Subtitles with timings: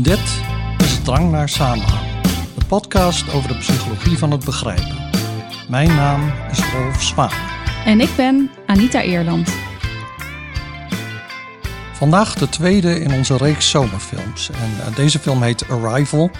[0.00, 0.42] Dit
[0.78, 2.22] is Drang naar Samenhang,
[2.58, 5.10] de podcast over de psychologie van het begrijpen.
[5.68, 7.30] Mijn naam is Rolf Zwaan.
[7.84, 9.52] En ik ben Anita Eerland.
[11.92, 14.50] Vandaag de tweede in onze reeks zomerfilms.
[14.50, 16.30] En uh, deze film heet Arrival.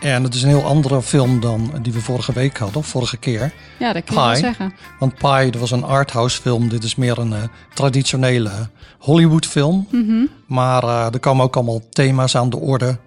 [0.00, 3.52] En het is een heel andere film dan die we vorige week hadden, vorige keer.
[3.78, 4.74] Ja, dat kan je wel zeggen.
[4.98, 6.68] Want Pi, dat was een arthouse film.
[6.68, 7.42] Dit is meer een uh,
[7.74, 8.50] traditionele
[8.98, 9.86] Hollywood film.
[9.90, 10.26] Mhm.
[10.46, 12.98] Maar uh, er komen ook allemaal thema's aan de orde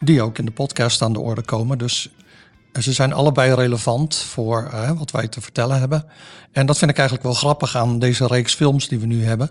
[0.00, 1.78] die ook in de podcast aan de orde komen.
[1.78, 2.10] Dus
[2.80, 6.04] ze zijn allebei relevant voor uh, wat wij te vertellen hebben.
[6.52, 9.50] En dat vind ik eigenlijk wel grappig aan deze reeks films die we nu hebben.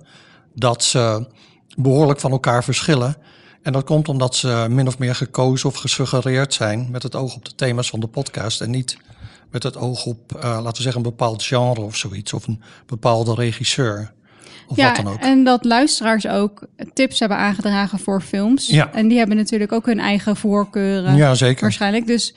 [0.54, 1.28] Dat ze
[1.76, 3.18] behoorlijk van elkaar verschillen.
[3.62, 7.36] En dat komt omdat ze min of meer gekozen of gesuggereerd zijn met het oog
[7.36, 8.62] op de thema's van de podcast.
[8.62, 8.98] En niet
[9.50, 12.34] met het oog op, uh, laten we zeggen, een bepaald genre of zoiets.
[12.34, 14.14] Of een bepaalde regisseur.
[14.68, 15.20] Of ja, wat dan ook.
[15.20, 18.68] en dat luisteraars ook tips hebben aangedragen voor films.
[18.68, 18.94] Ja.
[18.94, 21.16] En die hebben natuurlijk ook hun eigen voorkeuren.
[21.16, 21.62] Ja, zeker.
[21.62, 22.08] Waarschijnlijk.
[22.08, 22.34] Dus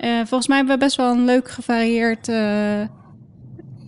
[0.00, 2.80] uh, volgens mij hebben we best wel een leuk gevarieerd uh,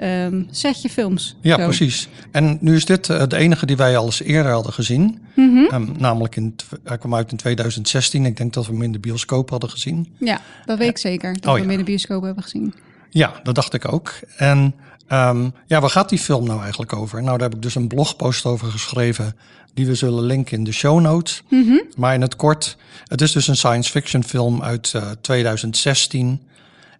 [0.01, 1.37] um, setje films.
[1.41, 1.65] Ja, Zo.
[1.65, 2.09] precies.
[2.31, 5.19] En nu is dit uh, de enige die wij al eens eerder hadden gezien.
[5.35, 5.75] Mm -hmm.
[5.75, 6.55] um, namelijk, in,
[6.85, 8.25] hij kwam uit in 2016.
[8.25, 10.15] Ik denk dat we hem in de bioscoop hadden gezien.
[10.19, 11.33] Ja, dat weet ik zeker.
[11.33, 11.63] Dat oh, we ja.
[11.63, 12.75] hem in de bioscoop hebben gezien.
[13.11, 14.13] Ja, dat dacht ik ook.
[14.37, 14.75] En
[15.13, 17.23] um, ja, waar gaat die film nou eigenlijk over?
[17.23, 19.37] Nou, daar heb ik dus een blogpost over geschreven,
[19.75, 21.43] die we zullen linken in de show notes.
[21.49, 21.83] Mm -hmm.
[21.97, 26.43] Maar in het kort, het is dus een science fiction film uit uh, 2016.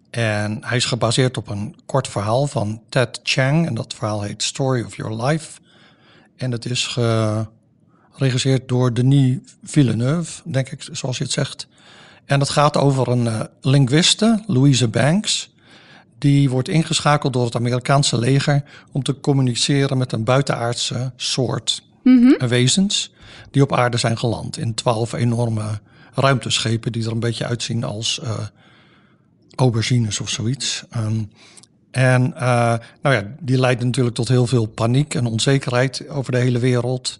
[0.09, 3.67] En hij is gebaseerd op een kort verhaal van Ted Chiang.
[3.67, 5.59] En dat verhaal heet Story of Your Life.
[6.35, 6.97] En het is
[8.13, 11.67] geregisseerd door Denis Villeneuve, denk ik, zoals je het zegt.
[12.25, 15.48] En het gaat over een uh, linguiste, Louise Banks.
[16.19, 22.37] Die wordt ingeschakeld door het Amerikaanse leger om te communiceren met een buitenaardse soort mm
[22.37, 22.47] -hmm.
[22.47, 23.13] wezens
[23.51, 25.79] die op aarde zijn geland in twaalf enorme
[26.13, 28.39] ruimteschepen die er een beetje uitzien als uh,
[29.55, 30.83] aubergines of zoiets.
[30.97, 31.29] Um,
[31.91, 36.37] en uh, nou ja, die leidt natuurlijk tot heel veel paniek en onzekerheid over de
[36.37, 37.17] hele wereld.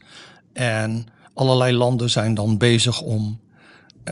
[0.54, 3.40] En allerlei landen zijn dan bezig om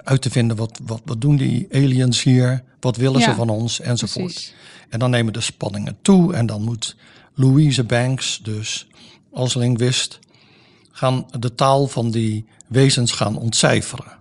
[0.03, 3.49] uit te vinden wat, wat, wat doen die aliens hier, wat willen Ja, ze van
[3.49, 4.33] ons enzovoort.
[4.33, 4.53] precies.
[4.89, 6.95] En dan nemen de spanningen toe en dan moet
[7.33, 8.87] Louise Banks dus
[9.31, 10.19] als linguist
[10.91, 14.15] gaan de taal van die wezens gaan ontcijferen.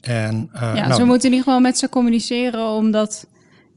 [0.00, 3.26] En, uh, Ja, nou, ze moeten in ieder geval met ze communiceren, omdat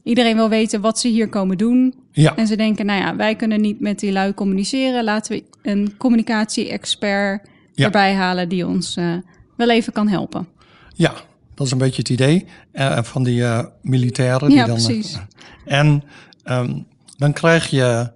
[0.02, 1.94] iedereen wil weten wat ze hier komen doen.
[2.12, 5.04] Ja, En ze denken, nou ja, wij kunnen niet met die lui communiceren.
[5.04, 7.84] Laten we een communicatie-expert Ja.
[7.84, 9.14] erbij halen die ons uh,
[9.56, 10.48] wel even kan helpen.
[10.94, 11.14] ja,
[11.58, 14.48] dat is een beetje het idee uh, van die uh, militairen.
[14.48, 15.18] Die Ja, dan, precies.
[15.64, 16.02] en
[16.44, 16.86] um,
[17.16, 18.12] dan krijg je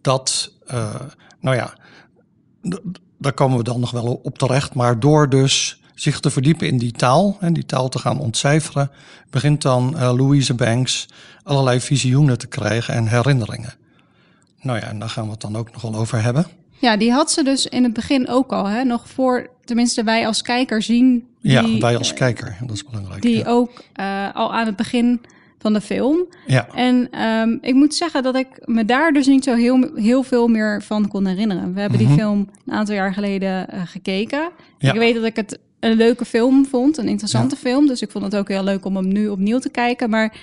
[0.00, 0.52] dat,
[1.40, 1.74] nou ja,
[3.18, 4.74] daar komen we dan nog wel op terecht.
[4.74, 8.90] Maar door dus zich te verdiepen in die taal en die taal te gaan ontcijferen,
[9.30, 11.08] begint dan Louise Banks
[11.42, 13.74] allerlei visioenen te krijgen en herinneringen.
[14.60, 16.46] Nou ja, en daar gaan we het dan ook nog wel over hebben.
[16.70, 18.84] Ja, die had ze dus in het begin ook al, hè?
[18.84, 21.26] nog voor, tenminste wij als kijker zien.
[21.40, 23.22] Die, ja, wij als kijker, dat is belangrijk.
[23.22, 23.44] Die ja.
[23.46, 23.70] ook
[24.00, 25.20] uh, al aan het begin
[25.58, 26.26] van de film.
[26.46, 26.66] Ja.
[26.74, 30.48] En um, ik moet zeggen dat ik me daar dus niet zo heel, heel veel
[30.48, 31.74] meer van kon herinneren.
[31.74, 32.08] We hebben Mhm.
[32.08, 34.50] die film een aantal jaar geleden uh, gekeken.
[34.78, 34.92] Ja.
[34.92, 37.60] Ik weet dat ik het een leuke film vond, een interessante Ja.
[37.70, 37.86] film.
[37.86, 40.10] Dus ik vond het ook heel leuk om hem nu opnieuw te kijken.
[40.10, 40.36] Maar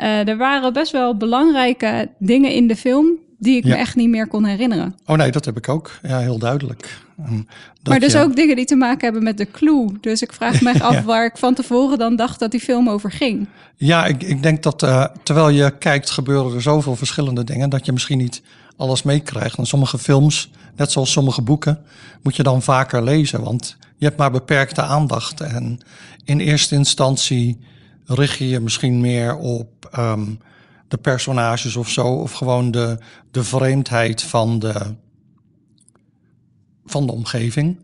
[0.00, 3.06] uh, er waren best wel belangrijke dingen in de film
[3.44, 3.70] die ik Ja.
[3.70, 4.94] me echt niet meer kon herinneren.
[5.06, 5.90] Oh nee, dat heb ik ook.
[6.02, 7.02] Ja, heel duidelijk.
[7.28, 7.46] Um,
[7.82, 9.92] dat maar dus je- ook dingen die te maken hebben met de clue.
[10.00, 11.02] Dus ik vraag me echt af Ja.
[11.02, 13.46] waar ik van tevoren dan dacht dat die film over ging.
[13.76, 17.86] Ja, ik, ik denk dat uh, terwijl je kijkt gebeuren er zoveel verschillende dingen dat
[17.86, 18.42] je misschien niet
[18.76, 19.58] alles meekrijgt.
[19.58, 21.78] En sommige films, net zoals sommige boeken,
[22.22, 25.40] moet je dan vaker lezen, want je hebt maar beperkte aandacht.
[25.40, 25.78] En
[26.24, 27.58] in eerste instantie
[28.06, 30.38] richt je je misschien meer op um,
[30.88, 32.98] de personages of zo, of gewoon de,
[33.30, 34.94] de vreemdheid van de,
[36.84, 37.78] van de omgeving.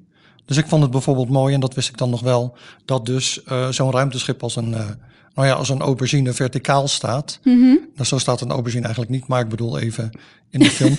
[0.45, 3.41] Dus ik vond het bijvoorbeeld mooi, en dat wist ik dan nog wel, dat dus
[3.49, 4.89] uh, zo'n ruimteschip als een, uh,
[5.35, 7.41] nou ja, als een aubergine verticaal staat.
[7.45, 7.89] Mm -hmm.
[7.95, 10.11] Nou, zo staat een aubergine eigenlijk niet, maar ik bedoel even
[10.51, 10.97] in de film.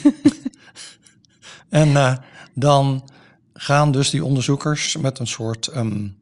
[1.70, 2.18] en uh,
[2.54, 3.10] dan
[3.54, 6.18] gaan dus die onderzoekers met een soort um,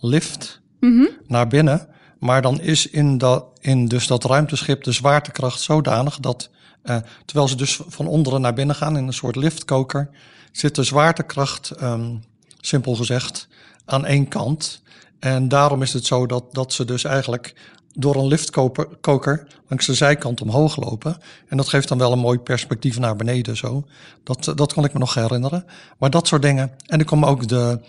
[0.00, 1.08] lift mm -hmm.
[1.26, 1.88] naar binnen.
[2.24, 6.50] Maar dan is in, dat, in dus dat ruimteschip de zwaartekracht zodanig dat,
[6.84, 10.10] uh, terwijl ze dus van onderen naar binnen gaan in een soort liftkoker,
[10.52, 12.24] zit de zwaartekracht, um,
[12.60, 13.48] simpel gezegd,
[13.84, 14.82] aan één kant.
[15.18, 17.54] En daarom is het zo dat, dat ze dus eigenlijk
[17.92, 21.16] door een liftkoker langs de zijkant omhoog lopen.
[21.48, 23.84] En dat geeft dan wel een mooi perspectief naar beneden zo.
[24.22, 25.64] Dat, dat kon ik me nog herinneren.
[25.98, 26.72] Maar dat soort dingen.
[26.86, 27.80] En er komen ook de,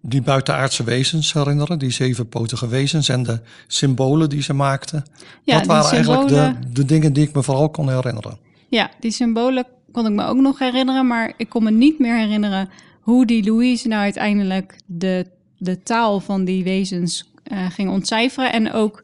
[0.00, 5.04] die buitenaardse wezens herinneren, die zevenpotige wezens en de symbolen die ze maakten.
[5.42, 8.38] Ja, dat waren eigenlijk de, de dingen die ik me vooral kon herinneren.
[8.68, 12.16] Ja, die symbolen kon ik me ook nog herinneren, maar ik kon me niet meer
[12.16, 12.68] herinneren
[13.00, 15.26] hoe die Louise nou uiteindelijk de,
[15.58, 18.52] de taal van die wezens eh, ging ontcijferen.
[18.52, 19.02] En ook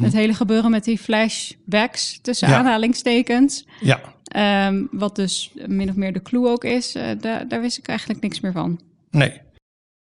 [0.00, 2.58] het hele gebeuren met die flashbacks tussen Ja.
[2.58, 3.66] aanhalingstekens.
[3.80, 7.78] Ja, Ehm, wat dus min of meer de clue ook is, eh, daar, daar wist
[7.78, 8.80] ik eigenlijk niks meer van.
[9.10, 9.40] nee.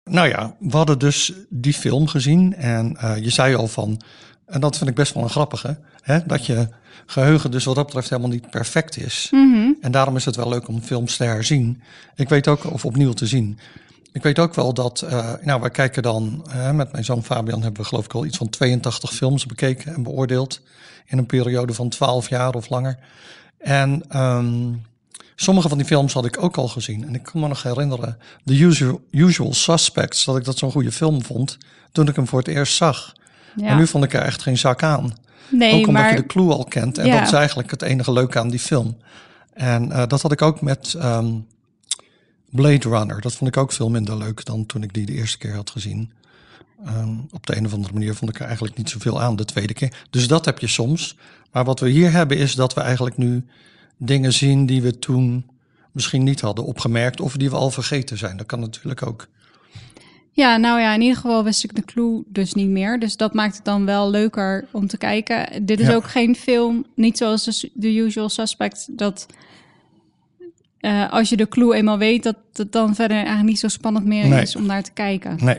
[0.04, 4.00] Nou ja, we hadden dus die film gezien en eh, je zei al van,
[4.46, 6.68] en dat vind ik best wel een grappige, hè, dat je
[7.06, 9.28] geheugen dus wat dat betreft helemaal niet perfect is.
[9.30, 9.72] Mhm.
[9.80, 11.82] En daarom is het wel leuk om films te herzien.
[12.14, 13.58] Ik weet ook, of opnieuw te zien.
[14.12, 17.82] Ik weet ook wel dat, eh, nou, wij kijken dan, met mijn zoon Fabian hebben
[17.82, 20.60] we geloof ik al iets van 82 films bekeken en beoordeeld.
[21.06, 22.98] In een periode van 12 jaar of langer.
[23.58, 24.72] En ehm,
[25.36, 27.06] sommige van die films had ik ook al gezien.
[27.06, 30.92] En ik kan me nog herinneren, The Usual, Usual Suspects, dat ik dat zo'n goede
[30.92, 31.58] film vond
[31.92, 33.12] toen ik hem voor het eerst zag.
[33.56, 33.66] Ja.
[33.66, 35.14] En nu vond ik er echt geen zak aan.
[35.50, 36.98] nee, Ook omdat maar je de clue al kent.
[36.98, 37.18] En Ja.
[37.18, 38.96] dat is eigenlijk het enige leuke aan die film.
[39.52, 41.32] En eh, dat had ik ook met ehm,
[42.50, 43.20] Blade Runner.
[43.20, 45.70] Dat vond ik ook veel minder leuk dan toen ik die de eerste keer had
[45.70, 46.12] gezien.
[46.84, 49.44] Ehm, op de een of andere manier vond ik er eigenlijk niet zoveel aan de
[49.44, 49.92] tweede keer.
[50.10, 51.16] Dus dat heb je soms.
[51.52, 53.44] Maar wat we hier hebben is dat we eigenlijk nu
[54.04, 55.46] dingen zien die we toen
[55.92, 57.20] misschien niet hadden opgemerkt.
[57.20, 58.36] Of die we al vergeten zijn.
[58.36, 59.26] Dat kan natuurlijk ook.
[60.30, 62.98] Ja, nou ja, in ieder geval wist ik de clue dus niet meer.
[62.98, 65.66] Dus dat maakt het dan wel leuker om te kijken.
[65.66, 65.94] Dit is Ja.
[65.94, 69.26] ook geen film, niet zoals de, The Usual Suspect, dat
[70.80, 74.06] eh, als je de clue eenmaal weet, dat het dan verder eigenlijk niet zo spannend
[74.06, 74.42] meer Nee.
[74.42, 75.38] is om naar te kijken.
[75.44, 75.58] Nee,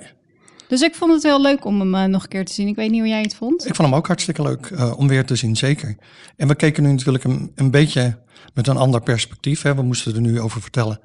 [0.67, 2.67] Dus ik vond het heel leuk om hem eh, nog een keer te zien.
[2.67, 3.67] Ik weet niet hoe jij het vond.
[3.67, 5.95] Ik vond hem ook hartstikke leuk eh, om weer te zien, zeker.
[6.37, 8.17] En we keken nu natuurlijk een, een beetje
[8.53, 9.61] met een ander perspectief.
[9.61, 9.75] Hè.
[9.75, 10.99] We moesten er nu over vertellen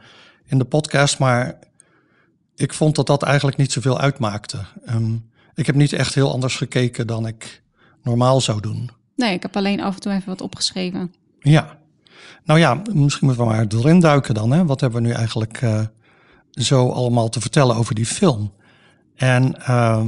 [0.47, 1.59] in de podcast, maar
[2.55, 4.59] ik vond dat dat eigenlijk niet zoveel uitmaakte.
[4.85, 5.15] Ehm,
[5.55, 7.63] ik heb niet echt heel anders gekeken dan ik
[8.03, 8.91] normaal zou doen.
[9.17, 11.15] Nee, ik heb alleen af en toe even wat opgeschreven.
[11.41, 11.79] Ja,
[12.45, 14.51] nou ja, misschien moeten we maar erin duiken dan.
[14.51, 14.65] Hè.
[14.65, 15.81] Wat hebben we nu eigenlijk eh,
[16.51, 18.53] zo allemaal te vertellen over die film?
[19.21, 20.03] En eh,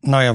[0.00, 0.34] nou ja,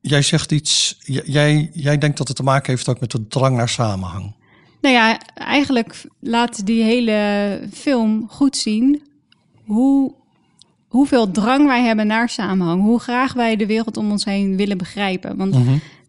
[0.00, 3.56] jij zegt iets, jij, jij denkt dat het te maken heeft ook met de drang
[3.56, 4.34] naar samenhang.
[4.80, 9.02] Nou ja, eigenlijk laat die hele film goed zien
[9.64, 10.14] hoe,
[10.88, 12.82] hoeveel drang wij hebben naar samenhang.
[12.82, 15.36] Hoe graag wij de wereld om ons heen willen begrijpen.
[15.36, 15.56] Want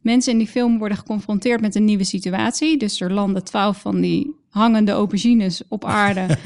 [0.02, 2.78] mensen in die film worden geconfronteerd met een nieuwe situatie.
[2.78, 6.26] Dus er landen twaalf van die hangende aubergines op aarde.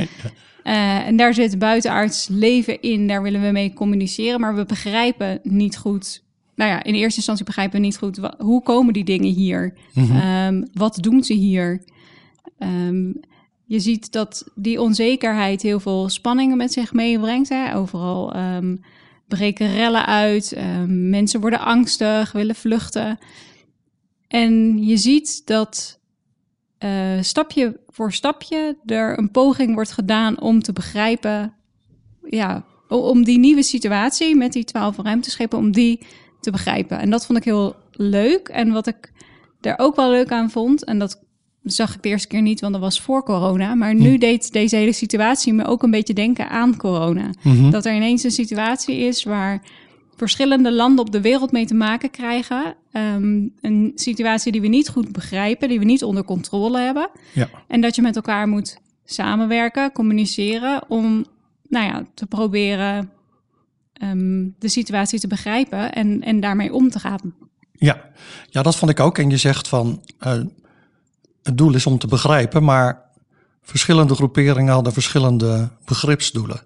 [0.66, 3.08] Eh, en daar zit buitenaards leven in.
[3.08, 4.40] Daar willen we mee communiceren.
[4.40, 6.24] Maar we begrijpen niet goed.
[6.56, 8.20] Nou ja, in eerste instantie begrijpen we niet goed.
[8.38, 9.74] hoe komen die dingen hier?
[9.96, 11.84] Ehm, wat doen ze hier?
[12.58, 13.12] Ehm,
[13.66, 17.50] je ziet dat die onzekerheid heel veel spanningen met zich meebrengt.
[17.50, 17.76] Hè?
[17.76, 18.76] Overal ehm,
[19.28, 20.52] breken rellen uit.
[20.52, 23.20] ehm, mensen worden angstig, willen vluchten.
[24.28, 26.00] En je ziet dat
[26.78, 31.54] eh, stapje voor stapje er een poging wordt gedaan om te begrijpen,
[32.30, 36.06] ja, om die nieuwe situatie met die twaalf ruimteschepen, om die
[36.40, 37.00] te begrijpen.
[37.00, 38.48] En dat vond ik heel leuk.
[38.48, 39.12] En wat ik
[39.62, 41.25] er ook wel leuk aan vond, en dat
[41.66, 43.76] zag ik de eerste keer niet, want dat was voor corona.
[43.76, 47.30] Maar nu deed deze hele situatie me ook een beetje denken aan corona.
[47.70, 49.62] Dat er ineens een situatie is waar
[50.16, 52.76] verschillende landen op de wereld mee te maken krijgen.
[52.92, 57.10] Ehm, een situatie die we niet goed begrijpen, die we niet onder controle hebben.
[57.34, 61.26] Ja, En dat je met elkaar moet samenwerken, communiceren om
[61.68, 63.12] nou ja, te proberen
[63.94, 67.36] ehm, de situatie te begrijpen en, en daarmee om te gaan.
[67.72, 68.04] ja.
[68.50, 69.18] ja, dat vond ik ook.
[69.18, 70.40] En je zegt van, eh,
[71.46, 73.02] het doel is om te begrijpen, maar
[73.62, 76.62] verschillende groeperingen hadden verschillende begripsdoelen.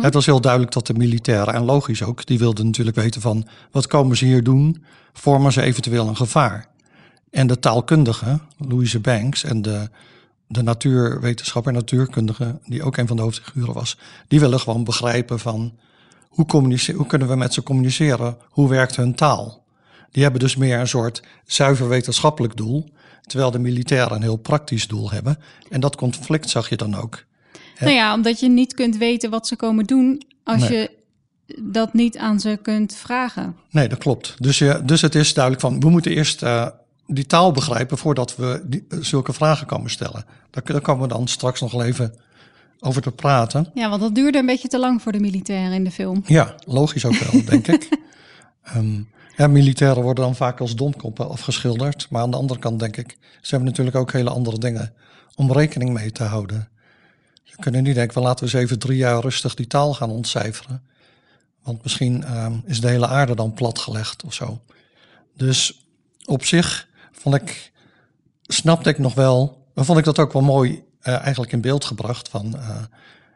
[0.00, 3.46] Het was heel duidelijk dat de militairen, en logisch ook, die wilden natuurlijk weten van
[3.70, 6.68] wat komen ze hier doen, vormen ze eventueel een gevaar.
[7.30, 9.88] En de taalkundige, Louise Banks, en de,
[10.46, 13.98] de natuurwetenschapper en natuurkundige, die ook een van de hoofdfiguren was,
[14.28, 15.72] die willen gewoon begrijpen van
[16.28, 16.46] hoe,
[16.94, 19.64] hoe kunnen we met ze communiceren, hoe werkt hun taal.
[20.10, 22.88] Die hebben dus meer een soort zuiver wetenschappelijk doel,
[23.22, 25.38] terwijl de militairen een heel praktisch doel hebben.
[25.70, 27.24] En dat conflict zag je dan ook.
[27.78, 30.78] Nou ja, omdat je niet kunt weten wat ze komen doen als Nee.
[30.78, 30.90] je
[31.62, 33.56] dat niet aan ze kunt vragen.
[33.70, 34.34] Nee, dat klopt.
[34.38, 36.66] Dus, je, dus het is duidelijk van, we moeten eerst eh,
[37.06, 40.24] die taal begrijpen voordat we die, eh, zulke vragen komen stellen.
[40.50, 42.14] Daar, daar komen we dan straks nog even
[42.80, 43.70] over te praten.
[43.74, 46.22] Ja, want dat duurde een beetje te lang voor de militairen in de film.
[46.26, 47.88] Ja, logisch ook wel, denk ik.
[48.62, 49.00] Ehm,
[49.40, 52.06] ja, militairen worden dan vaak als domkoppen afgeschilderd.
[52.10, 54.94] Maar aan de andere kant denk ik, ze hebben natuurlijk ook hele andere dingen
[55.34, 56.68] om rekening mee te houden.
[57.44, 60.10] Ze kunnen niet denken, van laten we eens even drie jaar rustig die taal gaan
[60.10, 60.82] ontcijferen.
[61.62, 64.60] Want misschien ehm, is de hele aarde dan platgelegd of zo.
[65.36, 65.86] Dus
[66.24, 67.72] op zich vond ik,
[68.42, 72.28] snapte ik nog wel, vond ik dat ook wel mooi eh, eigenlijk in beeld gebracht
[72.28, 72.82] van, eh,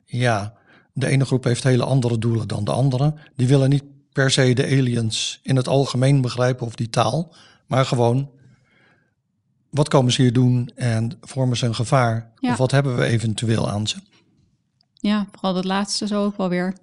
[0.04, 0.54] ja,
[0.92, 3.14] de ene groep heeft hele andere doelen dan de andere.
[3.36, 3.84] Die willen niet
[4.14, 7.34] per se de aliens in het algemeen begrijpen of die taal,
[7.66, 8.30] maar gewoon
[9.70, 12.30] wat komen ze hier doen en vormen ze een gevaar?
[12.38, 12.50] Ja.
[12.50, 13.96] Of wat hebben we eventueel aan ze?
[14.94, 16.74] Ja, vooral dat laatste zo ook wel weer.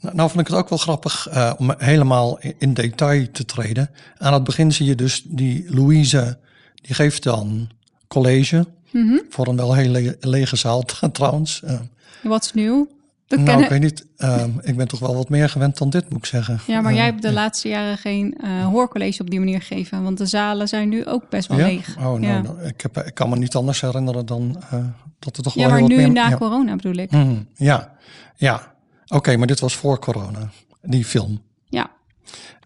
[0.00, 3.90] Nou, nou vond ik het ook wel grappig eh, om helemaal in, detail te treden.
[4.18, 6.38] Aan het begin zie je dus die Louise,
[6.74, 7.70] die geeft dan
[8.08, 8.66] college.
[8.92, 9.18] Mhm.
[9.28, 11.62] Voor een wel hele le- lege zaal trouwens.
[11.62, 11.80] Eh,
[12.22, 12.88] Wat is nieuw?
[13.36, 14.06] We nou, kennen- ik weet niet.
[14.16, 16.60] ehm, ik ben toch wel wat meer gewend dan dit, moet ik zeggen.
[16.66, 20.02] Ja, maar Eh, jij hebt de laatste jaren geen eh, hoorcollege op die manier gegeven.
[20.02, 21.66] Want de zalen zijn nu ook best wel ja?
[21.66, 21.96] leeg.
[21.96, 22.40] Oh, nou, ja.
[22.40, 24.78] nou, ik, heb, ik kan me niet anders herinneren dan eh,
[25.18, 26.12] dat er toch ja, wel maar heel wat nu meer...
[26.12, 26.36] na ja.
[26.36, 27.10] corona bedoel ik.
[27.10, 27.92] Mhm, ja,
[28.36, 28.72] ja.
[29.06, 30.50] Oké, maar dit was voor corona,
[30.82, 31.42] die film.
[31.68, 31.90] Ja,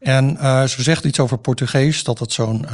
[0.00, 2.66] En eh, ze zegt iets over Portugees, dat het zo'n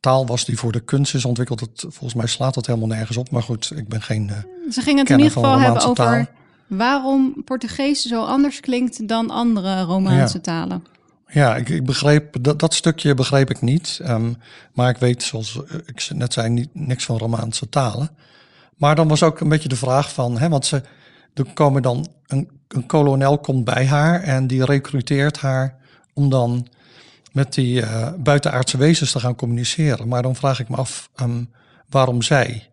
[0.00, 1.68] taal was die voor de kunst is ontwikkeld.
[1.76, 3.30] Volgens mij slaat dat helemaal nergens op.
[3.30, 4.30] Maar goed, ik ben geen.
[4.30, 4.36] eh,
[4.72, 6.30] ze gingen het in ieder geval hebben over
[6.66, 10.42] waarom Portugees zo anders klinkt dan andere Romaanse Ja.
[10.42, 10.84] talen.
[11.28, 13.98] ja, ik, ik begreep dat, dat stukje begreep ik niet.
[14.02, 14.32] Ehm,
[14.72, 18.10] maar ik weet, zoals eh, ik net zei, niet, niks van Romaanse talen.
[18.76, 20.82] Maar dan was ook een beetje de vraag van, hè, want ze
[21.34, 25.76] er komen dan een, een kolonel komt bij haar en die recruteert haar
[26.14, 26.66] om dan
[27.38, 30.08] met die eh, buitenaardse wezens te gaan communiceren.
[30.08, 31.44] Maar dan vraag ik me af ehm,
[31.88, 32.70] waarom zij?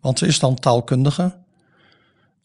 [0.00, 1.36] Want ze is dan taalkundige,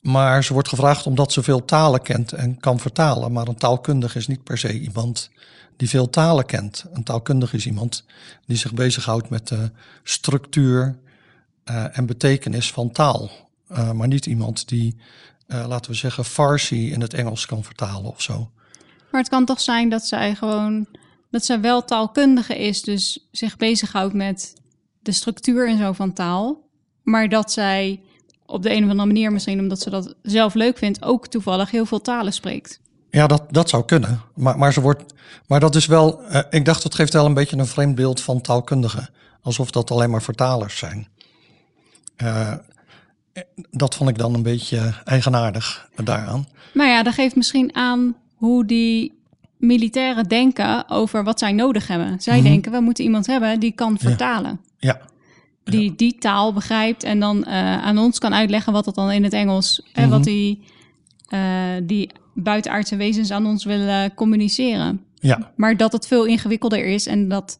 [0.02, 3.32] maar ze wordt gevraagd omdat ze veel talen kent en kan vertalen.
[3.32, 5.30] Maar een taalkundige is niet per se iemand
[5.78, 6.86] die veel talen kent.
[6.94, 8.06] Een taalkundige is iemand
[8.46, 9.72] die zich bezighoudt met de
[10.04, 11.00] structuur
[11.64, 13.32] eh, en betekenis van taal.
[13.68, 14.98] Eh, maar niet iemand die,
[15.48, 18.52] laten we zeggen, Farsi in het Engels kan vertalen of zo.
[19.12, 20.88] Maar het kan toch zijn dat zij gewoon
[21.30, 24.54] dat zij wel taalkundige is, dus zich bezighoudt met
[25.02, 26.68] de structuur en zo van taal.
[27.04, 28.02] Maar dat zij
[28.46, 31.72] op de een of andere manier, misschien omdat ze dat zelf leuk vindt, ook toevallig
[31.72, 32.80] heel veel talen spreekt.
[33.10, 34.22] Ja, dat, dat zou kunnen.
[34.36, 35.14] Maar, maar, ze wordt,
[35.48, 38.22] maar dat is wel, eh, ik dacht, het geeft wel een beetje een vreemd beeld
[38.22, 39.10] van taalkundigen.
[39.42, 41.08] Alsof dat alleen maar vertalers zijn.
[42.16, 42.54] Eh,
[43.72, 46.48] dat vond ik dan een beetje eigenaardig daaraan.
[46.74, 49.19] Maar ja, dat geeft misschien aan hoe die
[49.60, 52.22] militairen denken over wat zij nodig hebben.
[52.22, 54.60] Zij denken, we moeten iemand hebben die kan vertalen.
[54.78, 55.02] Ja,
[55.64, 59.24] Die die taal begrijpt en dan eh, aan ons kan uitleggen wat dat dan in
[59.24, 59.82] het Engels...
[59.94, 60.64] en wat die,
[61.28, 61.40] eh,
[61.84, 65.04] die buitenaardse wezens aan ons willen communiceren.
[65.16, 67.60] ja, Maar dat het veel ingewikkelder is en dat,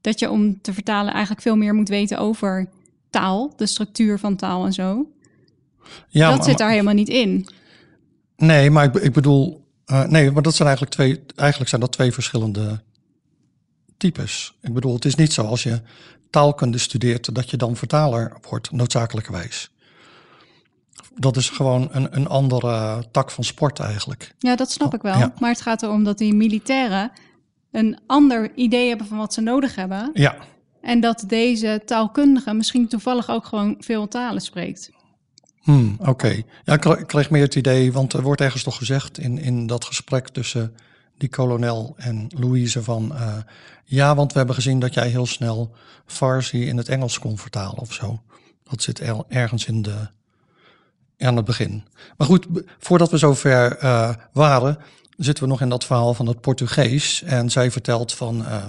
[0.00, 2.68] dat je om te vertalen eigenlijk veel meer moet weten over
[3.10, 5.06] taal, de structuur van taal en zo.
[6.08, 6.28] ja.
[6.28, 7.46] dat maar- zit daar helemaal niet in.
[8.36, 11.92] Nee, maar ik, ik bedoel, eh, nee, maar dat zijn eigenlijk twee, eigenlijk zijn dat
[11.92, 12.80] twee verschillende
[13.96, 14.54] types.
[14.62, 15.80] Ik bedoel, het is niet zo als je
[16.30, 19.70] taalkunde studeert dat je dan vertaler wordt, noodzakelijkerwijs.
[21.14, 24.34] Dat is gewoon een, een andere tak van sport eigenlijk.
[24.38, 25.18] Ja, dat snap ik wel.
[25.18, 25.32] Ja.
[25.38, 27.12] Maar het gaat erom dat die militairen
[27.70, 30.10] een ander idee hebben van wat ze nodig hebben.
[30.12, 30.36] Ja,
[30.80, 34.90] En dat deze taalkundige misschien toevallig ook gewoon veel talen spreekt.
[35.62, 38.76] Hmm, Oké, ja, ik kre- ik kreeg meer het idee, want er wordt ergens toch
[38.76, 40.74] gezegd in, in dat gesprek tussen
[41.18, 43.36] die kolonel en Louise van, eh,
[43.84, 45.74] ja, want we hebben gezien dat jij heel snel
[46.06, 48.22] Farsi in het Engels kon vertalen of zo.
[48.64, 50.08] Dat zit er- ergens in de,
[51.18, 51.84] aan het begin.
[52.16, 52.46] Maar goed,
[52.78, 54.78] voordat we zover eh waren,
[55.16, 57.22] zitten we nog in dat verhaal van het Portugees.
[57.22, 58.66] En zij vertelt van, eh,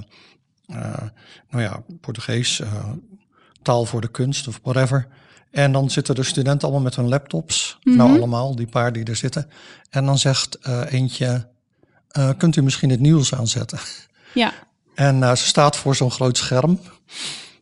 [1.49, 2.61] nou ja, Portugees,
[3.61, 5.07] taal voor de kunst of whatever.
[5.51, 7.77] En dan zitten de studenten allemaal met hun laptops.
[7.83, 9.49] Nou, allemaal, die paar die er zitten.
[9.89, 11.47] En dan zegt eh, eentje,
[12.09, 13.79] eh, kunt u misschien het nieuws aanzetten?
[14.33, 14.53] Ja,
[14.95, 16.79] En eh, ze staat voor zo'n groot scherm.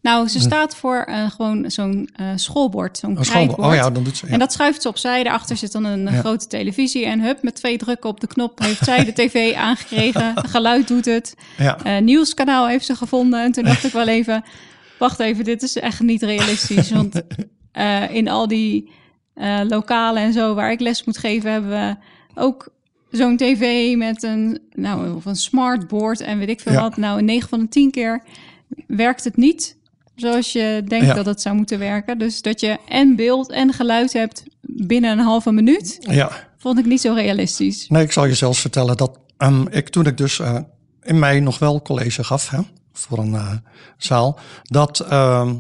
[0.01, 3.67] nou, ze staat voor gewoon zo'n schoolbord, zo'n krijtbord.
[3.67, 4.25] Oh ja, dan doet ze.
[4.25, 4.32] Ja.
[4.32, 5.24] En dat schuift ze opzij.
[5.24, 6.20] Daarachter zit dan een Ja.
[6.20, 7.06] grote televisie.
[7.06, 10.34] En hup, met twee drukken op de knop heeft zij de tv aangekregen.
[10.50, 11.36] Geluid doet het.
[11.58, 12.00] ja.
[12.00, 13.44] Nieuwskanaal heeft ze gevonden.
[13.44, 14.44] En toen dacht ik wel even,
[15.00, 16.91] wacht even, dit is echt niet realistisch.
[16.91, 17.22] Want
[17.72, 18.90] eh, in al die
[19.34, 21.96] eh, lokalen en zo waar ik les moet geven, hebben we
[22.42, 22.70] ook
[23.12, 26.82] zo'n tv met een, nou, of een smartboard en weet ik veel Ja.
[26.82, 26.98] wat.
[26.98, 28.24] Nou, in 9 van de 10 keer
[28.88, 29.78] werkt het niet
[30.16, 31.14] zoals je denkt Ja.
[31.14, 32.18] dat het zou moeten werken.
[32.18, 36.30] Dus dat je en beeld en geluid hebt binnen een halve minuut, ja.
[36.58, 37.88] vond ik niet zo realistisch.
[37.88, 40.60] Nee, ik zal je zelfs vertellen dat ehm, ik toen ik dus eh,
[41.02, 42.60] in mei nog wel college gaf hè,
[42.94, 43.62] voor een
[43.98, 45.56] zaal, dat ehm,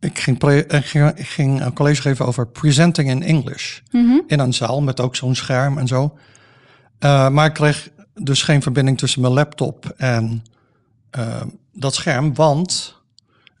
[0.00, 3.78] ik ging, pre- ik ging, ik ging een college geven over presenting in English
[4.26, 6.18] in een zaal met ook zo'n scherm en zo.
[6.98, 10.44] Eh, maar ik kreeg dus geen verbinding tussen mijn laptop en
[11.10, 11.42] eh,
[11.72, 12.98] dat scherm, want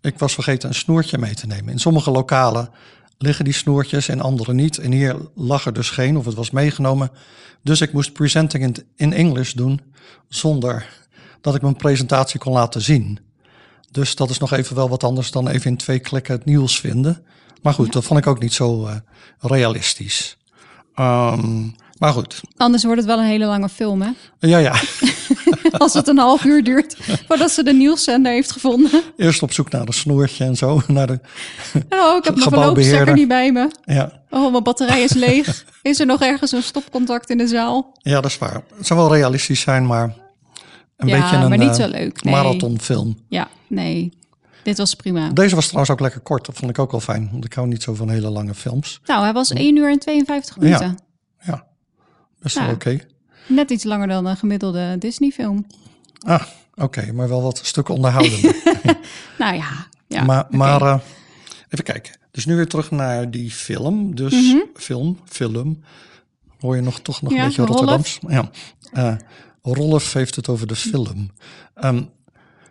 [0.00, 1.72] ik was vergeten een snoertje mee te nemen.
[1.72, 2.70] In sommige lokalen
[3.18, 4.78] liggen die snoertjes en andere niet.
[4.78, 7.10] En hier lag er dus geen, of het was meegenomen.
[7.62, 9.80] Dus ik moest presenting in, in English doen,
[10.28, 10.86] zonder
[11.40, 13.18] dat ik mijn presentatie kon laten zien.
[13.90, 16.80] Dus dat is nog even wel wat anders dan even in twee klikken het nieuws
[16.80, 17.24] vinden.
[17.62, 18.94] Maar goed, dat vond ik ook niet zo eh,
[19.40, 20.36] realistisch.
[20.94, 21.62] Ehm,
[21.98, 24.10] maar goed, Anders wordt het wel een hele lange film, hè?
[24.38, 24.74] ja, ja.
[25.78, 29.02] Als het een half uur duurt voordat ze de nieuwszender heeft gevonden.
[29.16, 30.82] Eerst op zoek naar een snoertje en zo.
[30.86, 31.20] Naar de,
[31.88, 33.70] Oh, ik heb mijn verloopstekker niet bij me.
[33.84, 34.12] ja.
[34.30, 35.64] Oh, mijn batterij is leeg.
[35.82, 37.92] Is er nog ergens een stopcontact in de zaal?
[37.98, 38.62] ja, dat is waar.
[38.76, 40.14] Het zou wel realistisch zijn, maar
[41.00, 42.22] een ja, beetje een maar niet eh, zo leuk.
[42.22, 42.34] Nee.
[42.34, 43.18] marathonfilm.
[43.28, 44.12] Ja, nee.
[44.62, 45.28] Dit was prima.
[45.30, 46.46] Deze was trouwens ook lekker kort.
[46.46, 47.28] Dat vond ik ook wel fijn.
[47.32, 49.00] Want ik hou niet zo van hele lange films.
[49.04, 50.98] Nou, hij was 1 uur en 52 minuten.
[51.42, 51.66] Ja,
[52.40, 52.64] best Ja.
[52.64, 52.98] wel oké.
[53.46, 55.66] Net iets langer dan een gemiddelde Disney-film.
[56.26, 56.42] Ah,
[56.74, 57.12] oké.
[57.12, 58.54] maar wel wat stukken onderhoudender.
[59.38, 60.98] Nou ja, ja maar maar eh,
[61.68, 62.18] even kijken.
[62.30, 64.14] Dus nu weer terug naar die film.
[64.14, 65.82] Dus film, film.
[66.58, 67.40] Hoor je nog toch nog Mhm.
[67.40, 67.64] Ja, een beetje.
[67.66, 68.18] Rotterdams?
[68.28, 68.50] Ja.
[68.92, 69.14] Eh
[69.62, 71.30] Rolf heeft het over de film.
[71.74, 72.02] Ehm,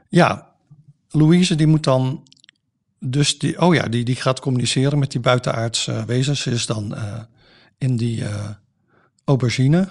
[0.10, 0.48] ja,
[1.10, 2.24] Louise die moet dan
[3.00, 6.41] dus die, oh ja, die, die gaat communiceren met die buitenaardse wezens.
[6.41, 7.13] Ze is dan eh,
[7.77, 8.50] in die eh,
[9.25, 9.88] aubergine,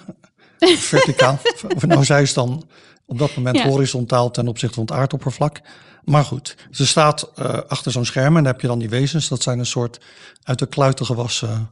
[0.91, 1.39] verticaal.
[1.75, 2.67] of nou, zij is dan
[3.05, 3.67] op dat moment Ja.
[3.67, 5.61] horizontaal ten opzichte van het aardoppervlak.
[6.03, 9.27] Maar goed, ze staat eh, achter zo'n scherm en dan heb je dan die wezens.
[9.27, 9.99] Dat zijn een soort
[10.43, 11.69] uit de kluiten gewassen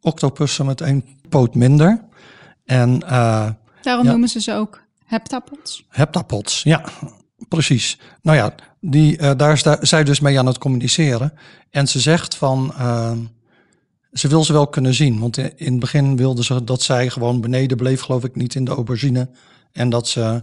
[0.00, 2.04] octopussen met één poot minder.
[2.64, 3.50] En eh,
[3.86, 4.10] Daarom ja.
[4.10, 5.84] noemen ze ze ook heptapods.
[5.88, 6.84] Heptapods, ja,
[7.48, 7.98] precies.
[8.22, 11.32] Nou ja, die, eh, daar is zij dus mee aan het communiceren.
[11.70, 13.12] En ze zegt van, eh,
[14.12, 15.18] ze wil ze wel kunnen zien.
[15.18, 18.54] Want in, in het begin wilde ze dat zij gewoon beneden bleef, geloof ik, niet
[18.54, 19.28] in de aubergine.
[19.72, 20.42] En dat ze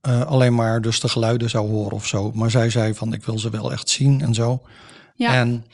[0.00, 2.32] eh, alleen maar dus de geluiden zou horen of zo.
[2.34, 4.62] Maar zij zei van, ik wil ze wel echt zien en zo.
[5.14, 5.64] Ja, En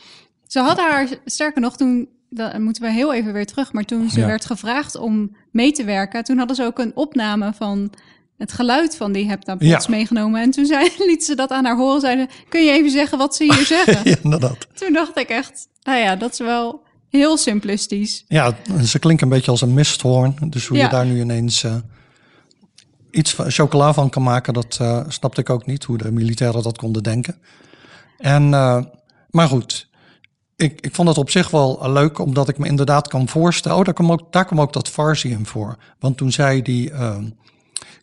[0.47, 4.11] ze hadden haar, sterker nog, toen, dan moeten we heel even weer terug, maar toen
[4.11, 4.27] ze Ja.
[4.27, 7.93] werd gevraagd om mee te werken, toen hadden ze ook een opname van
[8.39, 9.81] het geluid van die heptapods Ja.
[9.89, 10.41] meegenomen.
[10.43, 13.35] En toen zei, liet ze dat aan haar horen, zeiden, kun je even zeggen wat
[13.37, 14.11] ze hier zeggen?
[14.11, 14.67] ja, inderdaad.
[14.75, 18.25] Toen dacht ik echt, nou ja, dat is wel heel simplistisch.
[18.29, 20.37] Ja, ze klinkt een beetje als een misthoorn.
[20.49, 20.85] Dus hoe Ja.
[20.85, 21.75] je daar nu ineens eh,
[23.11, 25.85] iets van chocola van kan maken, dat eh, snapte ik ook niet.
[25.85, 27.37] Hoe de militairen dat konden denken.
[28.19, 28.83] En, eh,
[29.31, 29.89] maar goed,
[30.63, 33.79] ik, ik vond het op zich wel leuk, omdat ik me inderdaad kan voorstellen.
[33.79, 35.77] Oh, daar kwam ook, daar kwam ook dat Farsi in voor.
[35.99, 37.17] Want toen zei die eh,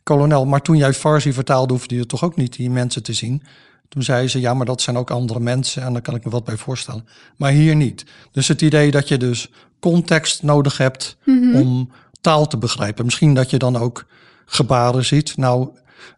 [0.03, 3.43] kolonel, maar toen jij Farsi vertaalde, hoefde je toch ook niet die mensen te zien.
[3.89, 6.31] Toen zei ze, ja, maar dat zijn ook andere mensen en daar kan ik me
[6.31, 7.07] wat bij voorstellen.
[7.35, 8.05] Maar hier niet.
[8.31, 11.17] Dus het idee dat je dus context nodig hebt
[11.53, 11.91] om
[12.21, 13.05] taal te begrijpen.
[13.05, 14.05] Misschien dat je dan ook
[14.45, 15.37] gebaren ziet.
[15.37, 15.69] Nou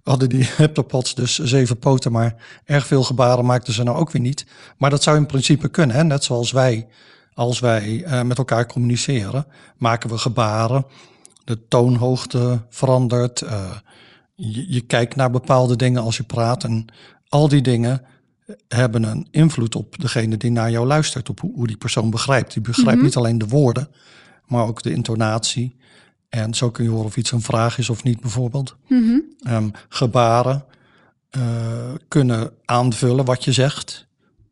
[0.04, 4.22] hadden die heptapods dus zeven poten, maar erg veel gebaren maakten ze nou ook weer
[4.22, 4.46] niet.
[4.78, 6.04] Maar dat zou in principe kunnen, hè?
[6.04, 6.88] net zoals wij.
[7.34, 9.46] Als wij eh, met elkaar communiceren,
[9.78, 10.86] maken we gebaren.
[11.44, 13.42] De toonhoogte verandert.
[13.42, 13.72] eh,
[14.36, 16.64] je, je kijkt naar bepaalde dingen als je praat.
[16.64, 16.86] En
[17.28, 18.02] al die dingen
[18.68, 21.30] hebben een invloed op degene die naar jou luistert.
[21.30, 22.54] Op hoe, hoe die persoon begrijpt.
[22.54, 23.88] Die begrijpt niet alleen de woorden,
[24.46, 25.80] maar ook de intonatie.
[26.32, 28.76] En zo kun je horen of iets een vraag is of niet, bijvoorbeeld.
[29.44, 30.66] Ehm, gebaren
[31.30, 34.08] eh, kunnen aanvullen wat je zegt.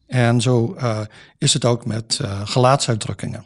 [0.07, 0.99] En zo eh,
[1.37, 3.45] is het ook met eh, gelaatsuitdrukkingen.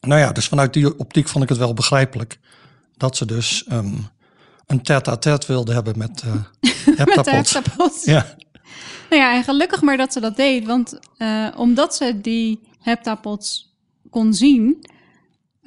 [0.00, 2.38] Nou ja, dus vanuit die optiek vond ik het wel begrijpelijk
[2.96, 3.94] dat ze dus ehm,
[4.66, 8.04] een tête-à-tête wilde hebben met Met de heptapods.
[8.04, 8.36] Ja,
[9.10, 10.66] Nou ja, en gelukkig maar dat ze dat deed.
[10.66, 10.98] Want
[11.56, 13.74] omdat ze die heptapods
[14.10, 14.86] kon zien...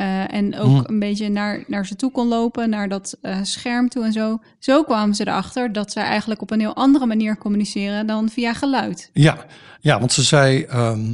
[0.02, 0.84] eh, en ook Hmm.
[0.86, 4.40] een beetje naar, naar ze toe kon lopen, naar dat eh, scherm toe en zo.
[4.60, 8.54] Zo kwamen ze erachter dat ze eigenlijk op een heel andere manier communiceren dan via
[8.54, 9.10] geluid.
[9.14, 9.46] ja,
[9.82, 11.14] ja, want ze zei, ehm,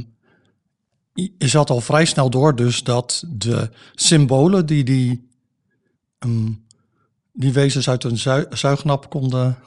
[1.14, 5.28] je zat al vrij snel door dus dat de symbolen die die,
[6.18, 6.50] ehm,
[7.32, 9.58] die wezens uit een zui- zuignap konden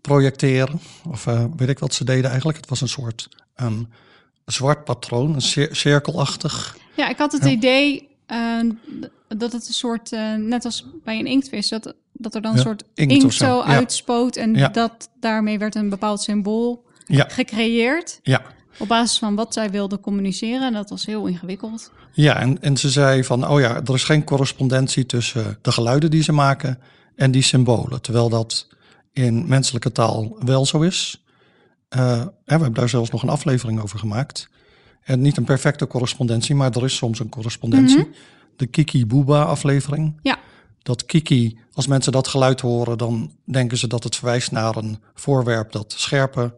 [0.00, 2.58] projecteren, of eh, weet ik wat ze deden eigenlijk.
[2.58, 3.82] Het was een soort ehm,
[4.44, 6.76] zwart patroon, een cir- cirkelachtig.
[6.96, 8.08] Ja, ik had het idee
[9.28, 12.58] dat het een soort, eh, net als bij een inktvis, dat, dat er dan een
[12.58, 14.36] soort inkt zo, uitspoot.
[14.36, 18.20] En dat daarmee werd een bepaald symbool gecreëerd.
[18.22, 18.42] ja.
[18.78, 20.66] Op basis van wat zij wilde communiceren.
[20.66, 21.90] En dat was heel ingewikkeld.
[22.12, 26.10] Ja, en, en ze zei van, oh ja, er is geen correspondentie tussen de geluiden
[26.10, 26.78] die ze maken
[27.16, 28.00] en die symbolen.
[28.00, 28.68] Terwijl dat
[29.12, 31.24] in menselijke taal wel zo is.
[31.88, 34.48] Hè, we hebben daar zelfs nog een aflevering over gemaakt.
[35.02, 38.10] En niet een perfecte correspondentie, maar er is soms een correspondentie.
[38.56, 40.18] de Kiki Booba aflevering.
[40.22, 40.38] Ja.
[40.82, 44.98] Dat Kiki, als mensen dat geluid horen, dan denken ze dat het verwijst naar een
[45.14, 46.54] voorwerp dat scherpe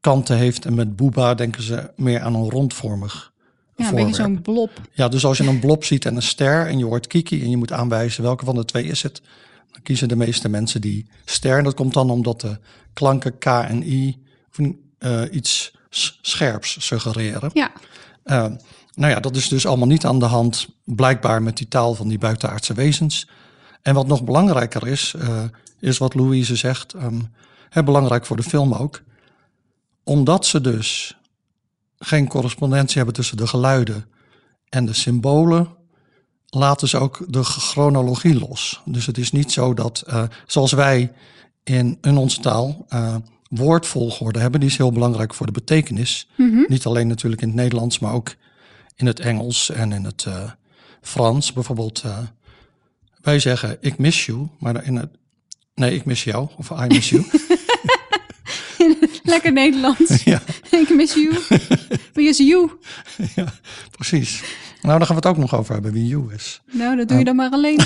[0.00, 0.64] kanten heeft.
[0.64, 3.32] En met Booba denken ze meer aan een rondvormig
[3.76, 4.70] Ja, een beetje zo'n blob.
[4.92, 7.50] Ja, dus als je een blob ziet en een ster en je hoort Kiki en
[7.50, 9.22] je moet aanwijzen welke van de twee is het,
[9.72, 11.58] dan kiezen de meeste mensen die ster.
[11.58, 12.58] En dat komt dan omdat de
[12.92, 14.22] klanken K en I
[14.98, 15.73] eh, iets
[16.20, 17.50] scherps suggereren.
[17.54, 17.72] Ja,
[18.24, 18.46] Eh,
[18.94, 22.08] nou ja, dat is dus allemaal niet aan de hand, blijkbaar met die taal van
[22.08, 23.28] die buitenaardse wezens.
[23.82, 25.42] En wat nog belangrijker is, eh,
[25.80, 27.20] is wat Louise zegt, ehm,
[27.68, 29.02] hè, belangrijk voor de film ook,
[30.04, 31.16] omdat ze dus
[31.98, 34.06] geen correspondentie hebben tussen de geluiden
[34.68, 35.68] en de symbolen,
[36.46, 38.80] laten ze ook de chronologie los.
[38.84, 41.12] Dus het is niet zo dat, eh, zoals wij
[41.64, 43.16] in, in onze taal eh,
[43.56, 46.28] woordvolgorde hebben, die is heel belangrijk voor de betekenis.
[46.66, 48.34] Niet alleen natuurlijk in het Nederlands, maar ook
[48.96, 50.50] in het Engels en in het eh,
[51.00, 51.52] Frans.
[51.52, 52.18] Bijvoorbeeld, eh,
[53.20, 55.10] wij zeggen ik miss you, maar in het,
[55.74, 57.24] nee, ik miss jou of I miss you.
[59.22, 60.22] lekker Nederlands.
[60.32, 60.42] ja,
[60.80, 61.38] Ik miss you.
[62.12, 62.70] Wie is you?
[63.34, 63.54] ja,
[63.90, 64.42] precies.
[64.82, 66.62] Nou, daar gaan we het ook nog over hebben, wie you is.
[66.72, 67.80] Nou, dat doe je dan maar alleen.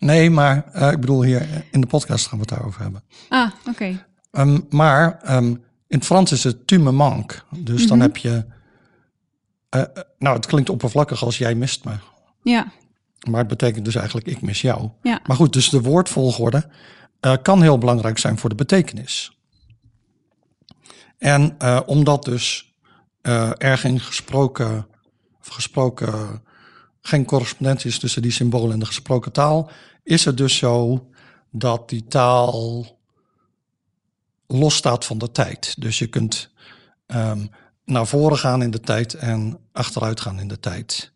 [0.00, 3.02] Nee, maar eh, ik bedoel hier in de podcast gaan we het daarover hebben.
[3.28, 4.06] Ah, oké.
[4.30, 7.38] Ehm, maar ehm, in het Frans is het tu me manque.
[7.58, 8.44] Dus dan heb je...
[9.68, 9.86] eh, eh,
[10.18, 11.92] nou, het klinkt oppervlakkig als jij mist me.
[12.42, 12.72] Ja,
[13.28, 14.90] Maar het betekent dus eigenlijk ik mis jou.
[15.02, 15.20] ja.
[15.26, 16.68] Maar goed, dus de woordvolgorde
[17.20, 19.38] eh, kan heel belangrijk zijn voor de betekenis.
[21.18, 22.74] En eh, omdat dus
[23.22, 24.86] eh, er geen gesproken,
[25.40, 26.42] of gesproken,
[27.00, 29.70] geen correspondentie is tussen die symbolen en de gesproken taal,
[30.02, 31.06] is het dus zo
[31.50, 32.86] dat die taal
[34.46, 35.74] losstaat van de tijd.
[35.78, 36.50] Dus je kunt
[37.06, 37.46] ehm,
[37.84, 41.12] naar voren gaan in de tijd en achteruit gaan in de tijd.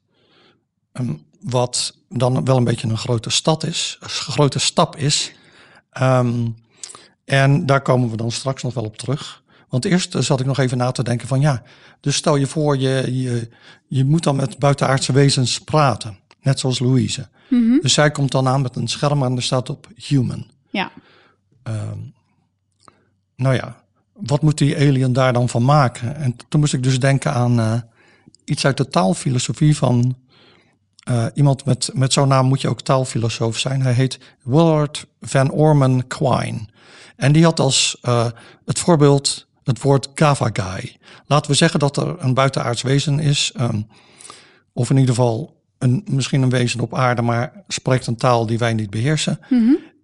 [0.92, 5.32] Ehm, wat dan wel een beetje een grote stad is, een grote stap is.
[5.90, 6.46] Ehm,
[7.24, 9.42] en daar komen we dan straks nog wel op terug.
[9.68, 11.62] Want eerst zat ik nog even na te denken van ja,
[12.00, 13.48] dus stel je voor je, je,
[13.86, 16.18] je moet dan met buitenaardse wezens praten.
[16.44, 17.28] Net zoals Louise.
[17.80, 20.46] Dus zij komt dan aan met een scherm en er staat op human.
[20.70, 20.90] Ja,
[23.36, 26.16] Nou ja, wat moet die alien daar dan van maken?
[26.16, 27.80] En toen moest ik dus denken aan eh,
[28.44, 30.16] iets uit de taalfilosofie van
[31.04, 33.82] eh, iemand met, met zo'n naam moet je ook taalfilosoof zijn.
[33.82, 36.60] Hij heet Willard Van Orman Quine.
[37.16, 38.26] En die had als eh,
[38.64, 40.96] het voorbeeld het woord Gavagai.
[41.26, 43.80] Laten we zeggen dat er een buitenaards wezen is, ehm,
[44.72, 48.58] of in ieder geval een, misschien een wezen op aarde, maar spreekt een taal die
[48.58, 49.38] wij niet beheersen.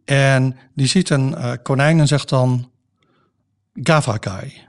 [0.04, 2.70] En die ziet een eh, konijn en zegt dan
[3.74, 4.68] Gavagai.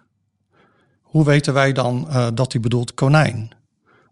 [1.02, 3.50] Hoe weten wij dan eh, dat hij bedoelt konijn?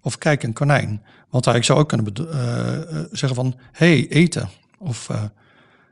[0.02, 1.04] Of kijk, een konijn.
[1.30, 4.50] Want hij zou ook kunnen eh, zeggen van, hey, eten.
[4.78, 5.10] Of,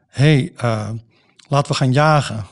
[0.08, 0.54] hey,
[1.48, 2.46] laten we gaan jagen.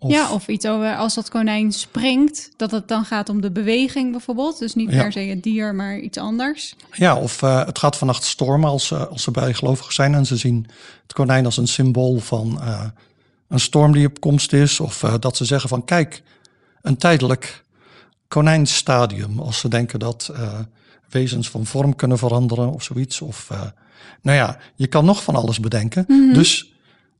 [0.00, 3.50] Of, ja, of iets over als dat konijn springt, dat het dan gaat om de
[3.50, 4.58] beweging bijvoorbeeld.
[4.58, 5.02] Dus niet Ja.
[5.02, 6.74] per se het dier, maar iets anders.
[6.92, 10.36] Ja, of eh, het gaat vannacht stormen als, eh, als ze bijgelovig zijn en ze
[10.36, 10.66] zien
[11.02, 12.84] het konijn als een symbool van eh,
[13.48, 14.80] een storm die op komst is.
[14.80, 16.22] Of dat ze zeggen van kijk,
[16.82, 17.64] een tijdelijk
[18.28, 19.38] konijnstadium.
[19.38, 20.32] Als ze denken dat
[21.08, 23.20] wezens van vorm kunnen veranderen of zoiets.
[23.20, 23.48] Of
[24.22, 26.04] nou ja, je kan nog van alles bedenken.
[26.32, 26.72] Dus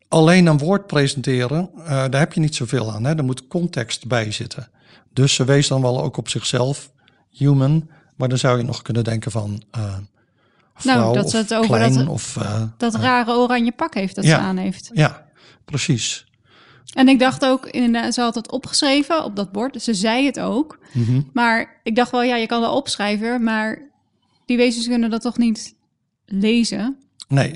[0.09, 3.05] alleen een woord presenteren, eh, daar heb je niet zoveel aan.
[3.05, 3.15] Hè?
[3.17, 4.69] Er moet context bij zitten.
[5.13, 6.91] Dus ze wees dan wel ook op zichzelf
[7.31, 7.89] human.
[8.17, 9.95] Maar dan zou je nog kunnen denken van eh
[10.75, 12.37] vrouw Nou, dat of ze het over klein dat- of...
[12.37, 14.31] eh, Dat rare oranje pak heeft dat Ja.
[14.39, 14.91] ze aan heeft.
[14.93, 15.27] ja,
[15.65, 16.27] precies.
[16.95, 19.73] En ik dacht ook, inderdaad, ze had het opgeschreven op dat bord.
[19.73, 20.79] Dus ze zei het ook.
[20.93, 21.21] Mhm.
[21.33, 23.91] Maar ik dacht wel, ja, je kan wel opschrijven, maar
[24.47, 25.75] die wezens kunnen dat toch niet
[26.27, 26.97] lezen?
[27.29, 27.55] Nee.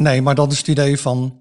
[0.00, 1.40] Nee, maar dat is het idee van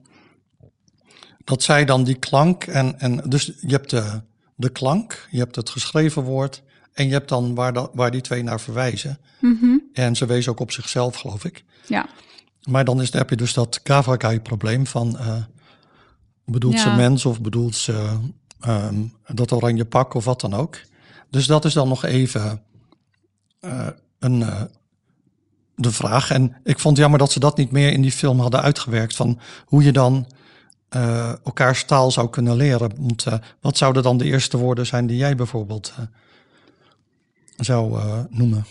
[1.44, 4.22] dat zij dan die klank en, en dus je hebt de,
[4.56, 6.64] de klank, je hebt het geschreven woord
[6.94, 9.20] en je hebt dan waar, dat, waar die twee naar verwijzen.
[9.94, 11.64] En ze wees ook op zichzelf, geloof ik.
[11.88, 12.06] Ja,
[12.64, 15.44] Maar dan is, heb je dus dat Kavakai-probleem van eh,
[16.46, 18.20] bedoelt ze mens of bedoelt ze
[18.60, 20.78] ehm, dat oranje pak of wat dan ook.
[21.30, 22.62] Dus dat is dan nog even
[23.60, 23.88] eh,
[24.20, 24.62] een, eh,
[25.76, 26.32] de vraag.
[26.32, 29.16] En ik vond het jammer dat ze dat niet meer in die film hadden uitgewerkt
[29.16, 30.28] van hoe je dan
[30.90, 32.92] eh, elkaars taal zou kunnen leren.
[33.00, 36.04] Want eh, wat zouden dan de eerste woorden zijn die jij bijvoorbeeld eh,
[37.58, 38.66] zou noemen?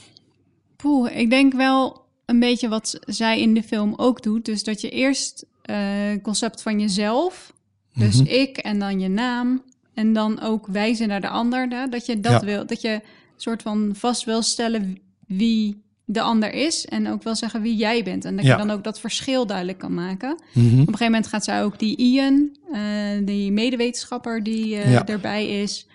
[0.77, 4.45] Poeh, ik denk wel een beetje wat zij in de film ook doet.
[4.45, 7.53] Dus dat je eerst een concept van jezelf,
[7.95, 8.27] dus Mhm.
[8.31, 9.63] ik en dan je naam,
[9.95, 11.69] en dan ook wijzen naar de ander.
[11.69, 11.87] Hè?
[11.89, 12.41] Dat je dat Ja.
[12.47, 13.01] wil, dat je
[13.37, 18.03] soort van vast wil stellen wie de ander is en ook wel zeggen wie jij
[18.05, 18.25] bent.
[18.25, 18.51] En dat Ja.
[18.51, 20.39] je dan ook dat verschil duidelijk kan maken.
[20.53, 20.67] Mhm.
[20.67, 22.81] Op een gegeven moment gaat zij ook die Ian, eh,
[23.23, 25.07] die medewetenschapper die eh, Ja.
[25.07, 25.87] erbij is,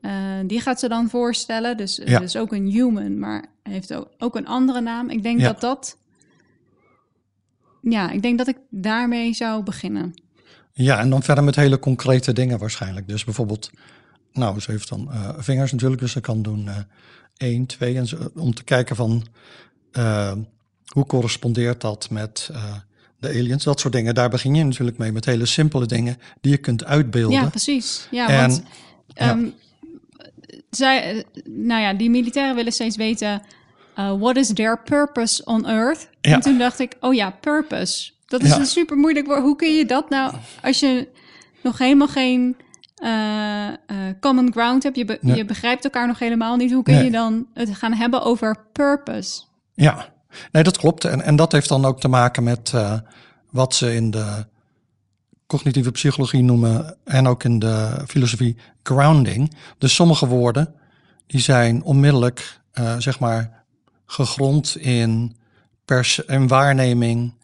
[0.00, 0.12] eh,
[0.46, 1.76] die gaat ze dan voorstellen.
[1.76, 2.18] Dus Ja.
[2.18, 5.10] dus ook een human, maar heeft ook, ook een andere naam.
[5.10, 5.96] Ik denk dat dat,
[7.82, 10.14] ja, ik denk dat ik daarmee zou beginnen.
[10.72, 13.08] Ja, en dan verder met hele concrete dingen waarschijnlijk.
[13.08, 13.70] Dus bijvoorbeeld,
[14.32, 16.68] nou, ze heeft dan vingers natuurlijk, dus ze kan doen
[17.40, 19.26] 1, 2, en zo, om te kijken van
[19.92, 20.32] eh,
[20.86, 22.74] hoe correspondeert dat met eh,
[23.18, 24.14] de aliens, dat soort dingen.
[24.14, 27.40] Daar begin je natuurlijk mee met hele simpele dingen die je kunt uitbeelden.
[27.40, 28.06] Ja, precies.
[28.10, 28.62] Ja, En- want
[29.14, 29.46] ehm,
[30.70, 33.42] zij, nou ja, die militairen willen steeds weten,
[33.98, 36.08] uh, what is their purpose on Earth?
[36.20, 36.32] Ja.
[36.32, 38.10] En toen dacht ik, oh ja, purpose.
[38.26, 38.58] Dat is Ja.
[38.58, 39.40] een super moeilijk woord.
[39.42, 41.08] Hoe kun je dat nou, als je
[41.62, 42.56] nog helemaal geen
[44.20, 47.04] common ground hebt, je, be- je begrijpt elkaar nog helemaal niet, hoe kun Nee.
[47.04, 49.42] je dan het gaan hebben over purpose?
[49.74, 50.08] Ja,
[50.52, 51.04] nee, dat klopt.
[51.04, 52.98] En, en dat heeft dan ook te maken met eh,
[53.50, 54.46] wat ze in de
[55.46, 59.54] cognitieve psychologie noemen en ook in de filosofie grounding.
[59.78, 60.74] Dus sommige woorden
[61.26, 63.64] die zijn onmiddellijk, eh, zeg maar,
[64.06, 65.36] gegrond in,
[65.84, 67.34] pers in waarneming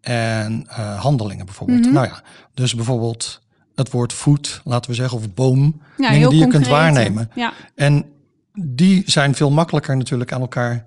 [0.00, 1.80] en eh, handelingen bijvoorbeeld.
[1.84, 1.92] Mhm.
[1.92, 2.22] Nou ja,
[2.54, 3.40] dus bijvoorbeeld
[3.78, 7.30] het woord voet, laten we zeggen, of boom, Ja, dingen die je kunt waarnemen.
[7.34, 8.04] Ja, En
[8.52, 10.86] die zijn veel makkelijker natuurlijk aan elkaar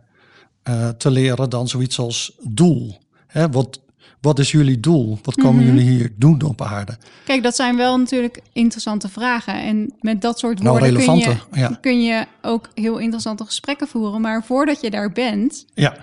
[0.64, 2.98] eh, te leren dan zoiets als doel.
[3.28, 3.80] Hè, wat,
[4.22, 5.20] wat is jullie doel?
[5.24, 5.74] Wat komen Mhm.
[5.76, 6.98] jullie hier doen op aarde?
[7.26, 9.54] Kijk, dat zijn wel natuurlijk interessante vragen.
[9.64, 11.78] En met dat soort Nou, woorden kun, je, ja.
[11.82, 14.22] kun je ook heel interessante gesprekken voeren.
[14.22, 15.96] Maar voordat je daar bent, Ja.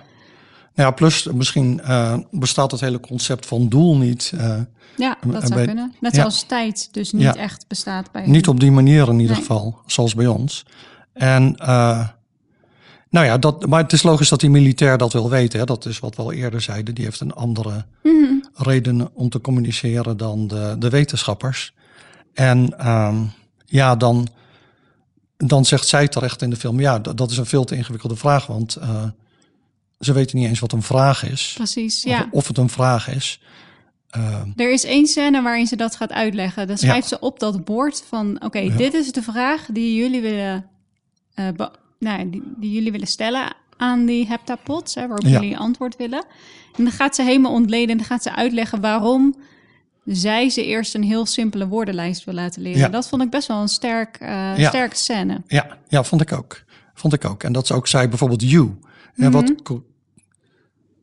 [0.79, 4.31] Ja, plus misschien eh, bestaat het hele concept van doel niet.
[4.37, 4.55] eh,
[4.97, 5.93] ja, dat zou bij- kunnen.
[5.99, 6.19] Net ja.
[6.19, 7.35] zoals tijd dus niet Ja.
[7.35, 9.35] echt bestaat bij niet op die manier in ieder Nee.
[9.45, 10.65] geval, zoals bij ons.
[11.13, 12.07] En eh,
[13.09, 15.59] nou ja, dat, maar het is logisch dat die militair dat wil weten.
[15.59, 15.65] Hè?
[15.65, 16.95] Dat is wat we al eerder zeiden.
[16.95, 18.33] Die heeft een andere Mhm.
[18.53, 21.73] reden om te communiceren dan de, de wetenschappers.
[22.33, 23.17] En ehm,
[23.65, 24.27] ja, dan,
[25.37, 28.15] dan zegt zij terecht in de film: ja, dat, dat is een veel te ingewikkelde
[28.15, 28.77] vraag, want
[29.99, 31.51] ze weten niet eens wat een vraag is.
[31.55, 32.27] Precies, Of, ja.
[32.31, 33.41] of het een vraag is.
[34.09, 36.67] Ehm, Er is één scène waarin ze dat gaat uitleggen.
[36.67, 38.41] Dan schrijft ze op dat bord van...
[38.43, 40.65] oké, dit is de vraag die jullie willen,
[41.33, 41.47] eh,
[41.99, 44.95] nou, die, die jullie willen stellen aan die heptapods...
[44.95, 45.31] Hè, waarop Ja.
[45.39, 46.23] jullie antwoord willen.
[46.77, 49.35] En dan gaat ze helemaal ontleden en dan gaat ze uitleggen waarom...
[50.05, 52.79] zij ze eerst een heel simpele woordenlijst wil laten leren.
[52.79, 52.89] Ja.
[52.89, 55.41] Dat vond ik best wel een sterk, eh, sterke scène.
[55.47, 56.63] ja, ja, vond ik ook.
[56.93, 57.43] Vond ik ook.
[57.43, 58.77] En dat ze ook zei bijvoorbeeld you.
[59.19, 59.83] En wat, co-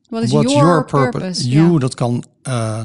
[0.09, 1.49] Wat is your, purpose?
[1.49, 1.79] You, Ja.
[1.79, 2.81] dat kan eh,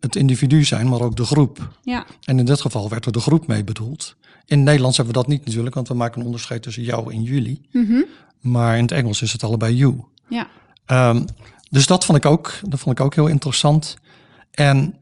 [0.00, 1.78] het individu zijn, maar ook de groep.
[1.82, 4.16] ja, En in dit geval werd er de groep mee bedoeld.
[4.46, 7.12] In het Nederlands hebben we dat niet natuurlijk, want we maken een onderscheid tussen jou
[7.12, 7.60] en jullie.
[7.72, 8.02] Mhm.
[8.40, 10.04] Maar in het Engels is het allebei you.
[10.28, 10.48] ja.
[10.86, 11.24] Ehm,
[11.70, 13.96] dus dat vond, ik ook, dat vond ik ook heel interessant.
[14.50, 14.94] En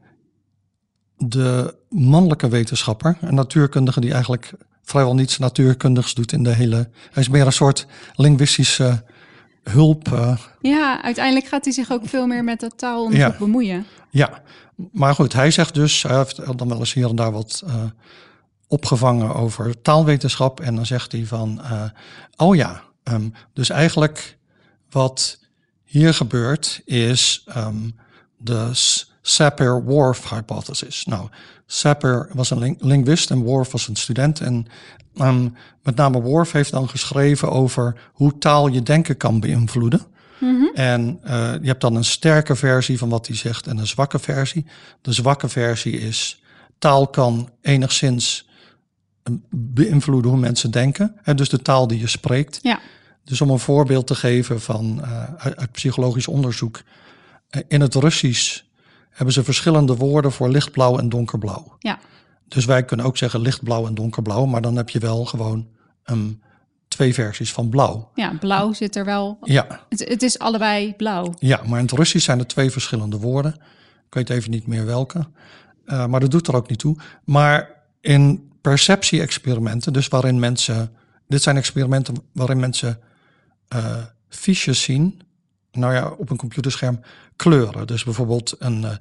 [1.17, 4.51] de mannelijke wetenschapper, een natuurkundige die eigenlijk
[4.83, 6.89] vrijwel niets natuurkundigs doet in de hele.
[7.11, 9.03] Hij is meer een soort linguïstische
[9.63, 10.11] hulp.
[10.13, 13.37] eh, ja, uiteindelijk gaat hij zich ook veel meer met taalonderzoek Ja.
[13.37, 13.85] bemoeien.
[14.09, 14.41] ja,
[14.91, 17.73] maar goed, hij zegt dus, hij heeft dan wel eens hier en daar wat eh,
[18.67, 20.59] opgevangen over taalwetenschap.
[20.59, 21.83] En dan zegt hij van, eh,
[22.37, 24.37] oh ja, ehm, dus eigenlijk
[24.89, 25.39] wat
[25.83, 27.89] hier gebeurt is ehm,
[28.37, 28.69] de
[29.21, 31.05] Sapir-Whorf hypothesis.
[31.05, 31.29] Nou,
[31.71, 34.39] Sapir was een lin- linguist en Whorf was een student.
[34.39, 34.65] En
[35.15, 35.47] ehm,
[35.83, 40.01] met name Whorf heeft dan geschreven over hoe taal je denken kan beïnvloeden.
[40.73, 44.19] En eh, je hebt dan een sterke versie van wat hij zegt en een zwakke
[44.19, 44.65] versie.
[45.01, 46.41] De zwakke versie is
[46.77, 48.49] taal kan enigszins
[49.23, 51.15] eh, beïnvloeden hoe mensen denken.
[51.21, 52.59] Hè, dus de taal die je spreekt.
[52.61, 52.79] Ja,
[53.23, 56.81] Dus om een voorbeeld te geven van eh, uit, uit psychologisch onderzoek.
[57.49, 58.61] Eh, in het Russisch
[59.09, 61.75] hebben ze verschillende woorden voor lichtblauw en donkerblauw.
[61.79, 61.99] ja,
[62.47, 65.67] Dus wij kunnen ook zeggen lichtblauw en donkerblauw, maar dan heb je wel gewoon
[66.03, 66.29] ehm,
[66.87, 68.11] twee versies van blauw.
[68.15, 69.37] ja, blauw zit er wel.
[69.43, 71.33] Ja, Het, het is allebei blauw.
[71.39, 73.53] ja, maar in het Russisch zijn er twee verschillende woorden.
[74.07, 75.27] Ik weet even niet meer welke,
[75.85, 76.97] Eh, maar dat doet er ook niet toe.
[77.23, 77.69] Maar
[78.01, 80.91] in perceptie-experimenten, dus waarin mensen,
[81.27, 82.99] dit zijn experimenten waarin mensen
[83.67, 83.95] eh
[84.29, 85.21] fiches zien,
[85.71, 86.99] nou ja, op een computerscherm
[87.35, 87.87] kleuren.
[87.87, 88.91] Dus bijvoorbeeld een, eh,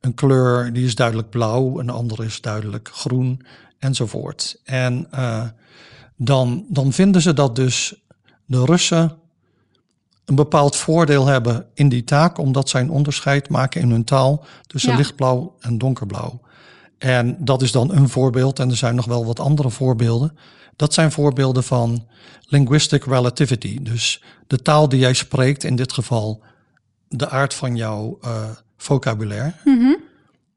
[0.00, 3.42] een kleur die is duidelijk blauw, een andere is duidelijk groen
[3.78, 4.60] enzovoort.
[4.64, 5.44] En eh,
[6.16, 8.02] dan, dan vinden ze dat dus
[8.46, 9.18] de Russen
[10.24, 14.44] een bepaald voordeel hebben in die taak, omdat zij een onderscheid maken in hun taal
[14.66, 14.96] tussen Ja.
[14.96, 16.40] lichtblauw en donkerblauw.
[16.98, 20.38] En dat is dan een voorbeeld, en er zijn nog wel wat andere voorbeelden.
[20.78, 22.06] Dat zijn voorbeelden van
[22.42, 23.82] linguistic relativity.
[23.82, 26.42] Dus de taal die jij spreekt, in dit geval
[27.08, 29.52] de aard van jouw uh, vocabulaire,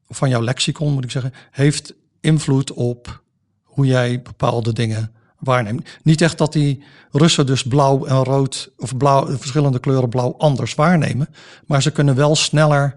[0.08, 3.22] van jouw lexicon moet ik zeggen, heeft invloed op
[3.62, 5.88] hoe jij bepaalde dingen waarneemt.
[6.02, 10.74] Niet echt dat die Russen dus blauw en rood of blauw, verschillende kleuren blauw anders
[10.74, 11.28] waarnemen,
[11.66, 12.96] maar ze kunnen wel sneller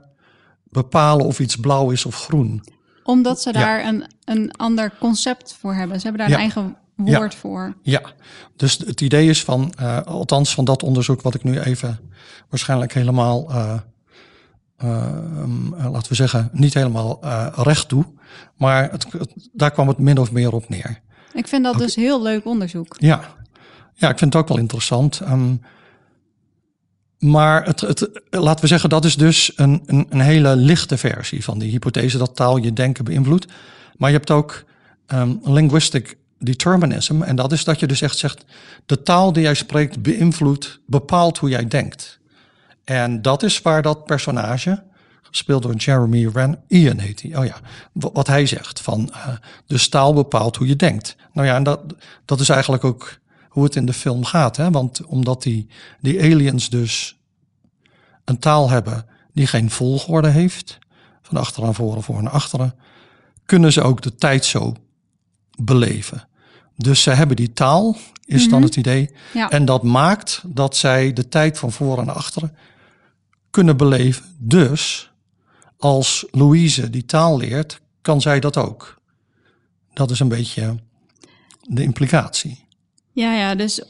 [0.63, 2.63] bepalen of iets blauw is of groen.
[3.03, 5.99] Omdat ze daar een, een ander concept voor hebben.
[5.99, 7.75] Ze hebben daar een eigen woord voor.
[7.81, 8.01] Ja,
[8.55, 11.99] dus het idee is van, uh, althans van dat onderzoek wat ik nu even
[12.49, 13.73] waarschijnlijk helemaal, uh,
[14.83, 17.19] uh, laten we zeggen, niet helemaal
[17.55, 18.05] recht toe.
[18.55, 19.07] Maar het,
[19.53, 21.01] daar kwam het min of meer op neer.
[21.33, 22.95] Ik vind dat dus heel leuk onderzoek.
[22.97, 23.21] Ja,
[23.93, 25.19] ja ik vind het ook wel interessant.
[25.19, 25.61] Um,
[27.19, 31.43] maar het, het, laten we zeggen, dat is dus een, een, een, hele lichte versie
[31.43, 33.47] van die hypothese dat taal je denken beïnvloedt.
[33.97, 34.63] Maar je hebt ook
[35.13, 37.21] um, linguistic determinism.
[37.21, 38.45] En dat is dat je dus echt zegt,
[38.85, 42.19] de taal die jij spreekt beïnvloedt, bepaalt hoe jij denkt.
[42.83, 44.83] En dat is waar dat personage,
[45.21, 47.55] gespeeld door Jeremy Ren, Ian heet hij, oh ja,
[47.91, 49.27] wat hij zegt, van uh,
[49.65, 51.15] de taal bepaalt hoe je denkt.
[51.33, 51.81] Nou ja, en dat,
[52.25, 54.57] dat is eigenlijk ook hoe het in de film gaat.
[54.57, 54.71] Hè?
[54.71, 55.67] Want omdat die,
[55.99, 57.17] die aliens dus
[58.25, 60.79] een taal hebben die geen volgorde heeft,
[61.21, 62.75] van achter naar voren, voor naar achteren,
[63.45, 64.75] kunnen ze ook de tijd zo
[65.63, 66.27] beleven.
[66.75, 68.67] Dus ze hebben die taal, is dan mhm.
[68.67, 69.09] het idee.
[69.33, 69.49] Ja.
[69.49, 72.55] En dat maakt dat zij de tijd van voor en achteren
[73.49, 74.25] kunnen beleven.
[74.37, 75.11] Dus
[75.77, 79.01] als Louise die taal leert, kan zij dat ook.
[79.93, 80.79] Dat is een beetje
[81.61, 82.65] de implicatie.
[83.11, 83.83] Ja, ja, dus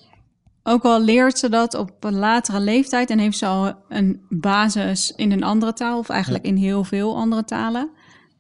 [0.64, 5.14] ook al leert ze dat op een latere leeftijd en heeft ze al een basis
[5.16, 7.90] in een andere taal, of eigenlijk in heel veel andere talen,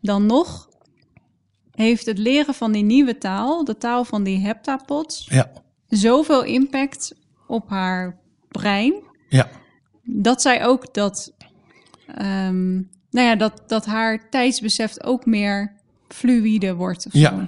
[0.01, 0.69] dan nog
[1.75, 5.51] heeft het leren van die nieuwe taal, de taal van die heptapods, ja.
[5.87, 7.15] zoveel impact
[7.47, 8.17] op haar
[8.51, 8.93] brein.
[9.29, 9.49] Ja.
[10.03, 11.33] Dat zij ook dat,
[12.21, 15.73] um, nou ja, dat, dat haar tijdsbesef ook meer
[16.07, 17.07] fluïde wordt.
[17.11, 17.29] Ja.
[17.29, 17.47] Zo.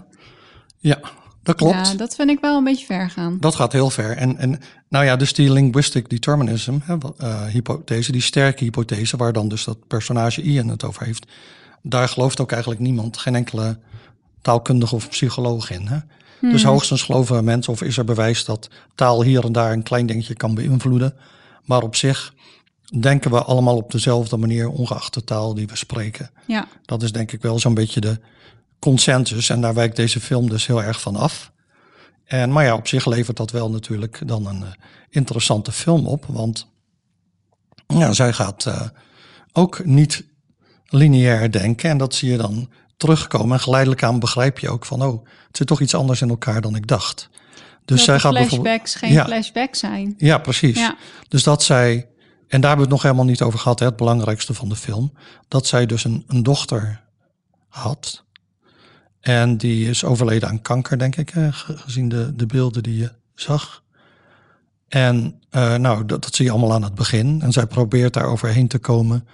[0.78, 1.00] ja,
[1.44, 1.88] dat klopt.
[1.88, 3.38] Ja, dat vind ik wel een beetje ver gaan.
[3.40, 4.18] Dat gaat heel ver.
[4.18, 4.60] En, en
[4.90, 9.64] nou ja, dus die linguistic determinism, hè, uh, hypothese, die sterke hypothese, waar dan dus
[9.64, 11.26] dat personage Ian het over heeft,
[11.82, 13.80] daar gelooft ook eigenlijk niemand, geen enkele
[14.48, 15.88] taalkundige of psycholoog in.
[15.88, 15.98] Hè?
[16.42, 16.72] Dus hmm.
[16.72, 20.34] hoogstens geloven mensen of is er bewijs dat taal hier en daar een klein dingetje
[20.34, 21.16] kan beïnvloeden.
[21.64, 22.34] Maar op zich
[23.00, 26.30] denken we allemaal op dezelfde manier, ongeacht de taal die we spreken.
[26.46, 26.68] Ja.
[26.86, 28.20] Dat is denk ik wel zo'n beetje de
[28.80, 29.50] consensus.
[29.50, 31.52] En daar wijkt deze film dus heel erg van af.
[32.26, 34.68] En, maar ja, op zich levert dat wel natuurlijk dan een uh,
[35.10, 36.26] interessante film op.
[36.28, 36.68] Want
[37.88, 38.82] ja, zij gaat uh,
[39.54, 40.24] ook niet
[40.86, 41.90] lineair denken.
[41.90, 43.58] En dat zie je dan terugkomen.
[43.58, 46.62] En geleidelijk aan begrijp je ook van, oh, het zit toch iets anders in elkaar
[46.62, 47.30] dan ik dacht.
[47.86, 50.14] Dus dat zij gaat flashbacks geen ja, flashbacks zijn.
[50.18, 50.78] Ja, precies.
[50.78, 50.96] Ja.
[51.28, 51.94] Dus dat zij,
[52.48, 54.76] en daar hebben we het nog helemaal niet over gehad, hè, het belangrijkste van de
[54.76, 55.14] film,
[55.48, 57.04] dat zij dus een, een dochter
[57.68, 58.26] had.
[59.20, 63.84] En die is overleden aan kanker, denk ik, gezien de, de beelden die je zag.
[64.88, 67.42] En uh, nou, dat, dat, zie je allemaal aan het begin.
[67.42, 69.28] En zij probeert daar overheen te komen.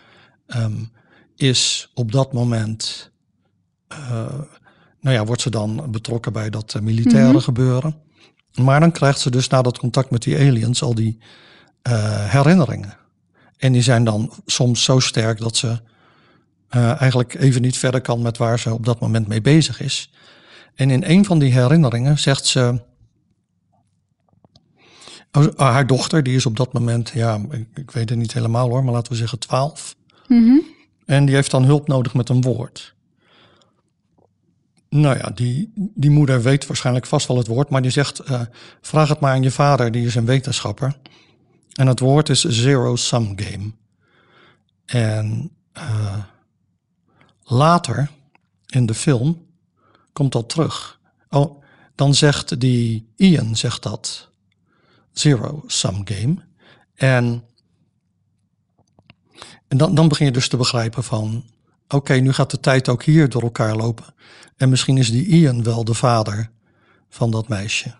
[0.48, 0.92] Um,
[1.36, 3.12] is op dat moment
[5.00, 7.42] nou ja, wordt ze dan betrokken bij dat uh, militaire mhm.
[7.42, 7.96] gebeuren.
[8.54, 11.18] Maar dan krijgt ze dus na dat contact met die aliens al die
[11.88, 12.98] uh, herinneringen.
[13.58, 15.80] En die zijn dan soms zo sterk dat ze
[16.70, 20.12] eigenlijk even niet verder kan met waar ze op dat moment mee bezig is.
[20.76, 22.82] En in een van die herinneringen zegt ze.
[25.32, 28.70] Oh, haar dochter, die is op dat moment, ja, ik, ik, weet het niet helemaal
[28.70, 29.96] hoor, maar laten we zeggen 12.
[30.28, 30.62] Mm
[31.06, 32.96] En die heeft dan hulp nodig met een woord.
[34.94, 38.42] Nou ja, die, die moeder weet waarschijnlijk vast wel het woord, maar die zegt: uh,
[38.82, 40.98] vraag het maar aan je vader, die is een wetenschapper.
[41.74, 43.72] En het woord is zero-sum game.
[44.86, 46.24] En uh,
[47.44, 48.10] later
[48.66, 49.46] in de film
[50.12, 51.00] komt dat terug.
[51.30, 51.64] Oh,
[51.96, 54.30] dan zegt die Ian zegt dat
[55.12, 56.36] zero-sum game.
[56.96, 57.44] En,
[59.68, 61.46] en dan, dan begin je dus te begrijpen van
[61.94, 64.06] oké, nu gaat de tijd ook hier door elkaar lopen.
[64.58, 66.50] En misschien is die Ian wel de vader
[67.10, 67.94] van dat meisje.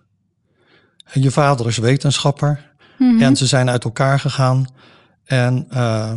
[1.04, 2.72] En je vader is wetenschapper.
[2.98, 3.22] Mhm.
[3.22, 4.68] En ze zijn uit elkaar gegaan.
[5.24, 6.14] En uh,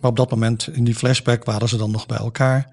[0.00, 2.68] maar op dat moment in die flashback waren ze dan nog bij elkaar.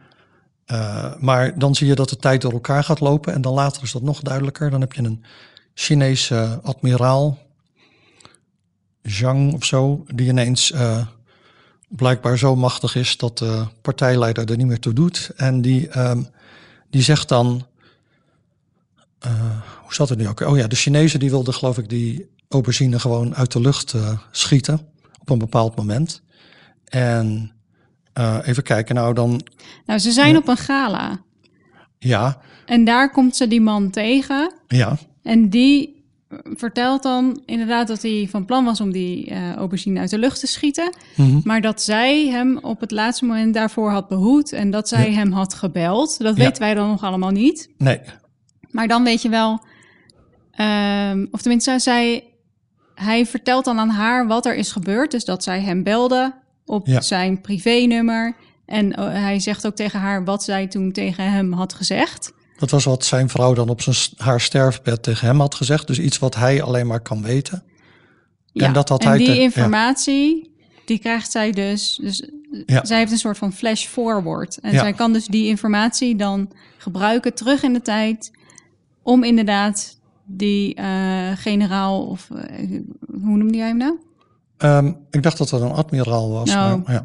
[0.68, 3.34] Uh, maar dan zie je dat de tijd door elkaar gaat lopen.
[3.34, 4.70] En dan later is dat nog duidelijker.
[4.70, 5.24] Dan heb je een
[5.74, 7.38] Chinese admiraal,
[9.02, 11.06] Zhang of zo, die ineens uh,
[11.96, 15.32] blijkbaar zo machtig is dat de partijleider er niet meer toe doet.
[15.36, 16.28] En die, um,
[16.90, 17.66] die zegt dan,
[19.26, 19.32] uh,
[19.82, 20.40] hoe zat het nu ook?
[20.40, 24.20] Oh ja, de Chinezen die wilden geloof ik die aubergine gewoon uit de lucht uh,
[24.32, 24.88] schieten
[25.22, 26.22] op een bepaald moment.
[26.86, 27.52] En
[28.20, 29.42] uh, even kijken, nou dan.
[29.86, 31.22] Nou, ze zijn op een gala.
[32.00, 32.42] Ja.
[32.66, 34.54] En daar komt ze die man tegen.
[34.68, 34.98] Ja.
[35.24, 35.93] En die
[36.44, 40.40] vertelt dan inderdaad dat hij van plan was om die uh, aubergine uit de lucht
[40.40, 40.96] te schieten.
[41.16, 41.42] Mm -hmm.
[41.44, 45.18] Maar dat zij hem op het laatste moment daarvoor had behoed en dat zij Ja.
[45.18, 46.18] hem had gebeld.
[46.20, 46.44] Dat Ja.
[46.44, 47.70] weten wij dan nog allemaal niet.
[47.78, 48.00] Nee.
[48.72, 49.62] Maar dan weet je wel,
[50.52, 52.24] ehm, of tenminste, zij,
[52.96, 55.12] hij vertelt dan aan haar wat er is gebeurd.
[55.12, 56.34] Dus dat zij hem belde
[56.66, 57.02] op Ja.
[57.02, 58.36] zijn privénummer.
[58.66, 62.34] En eh, hij zegt ook tegen haar wat zij toen tegen hem had gezegd.
[62.64, 65.88] Dat was wat zijn vrouw dan op zijn, haar sterfbed tegen hem had gezegd.
[65.88, 67.64] Dus iets wat hij alleen maar kan weten.
[68.52, 69.40] Ja, En dat had en hij die te- ja.
[69.42, 70.52] informatie,
[70.86, 72.00] die krijgt zij dus.
[72.02, 72.30] Dus
[72.66, 72.86] Ja.
[72.86, 74.58] zij heeft een soort van flash forward.
[74.60, 78.32] En zij kan dus die informatie dan gebruiken terug in de tijd.
[79.02, 84.00] Om inderdaad die eh, generaal, of eh, hoe noemde jij hem nou?
[84.58, 86.50] Ehm, ik dacht dat het een admiraal was.
[86.50, 86.82] Nou.
[86.86, 87.04] Maar, ja.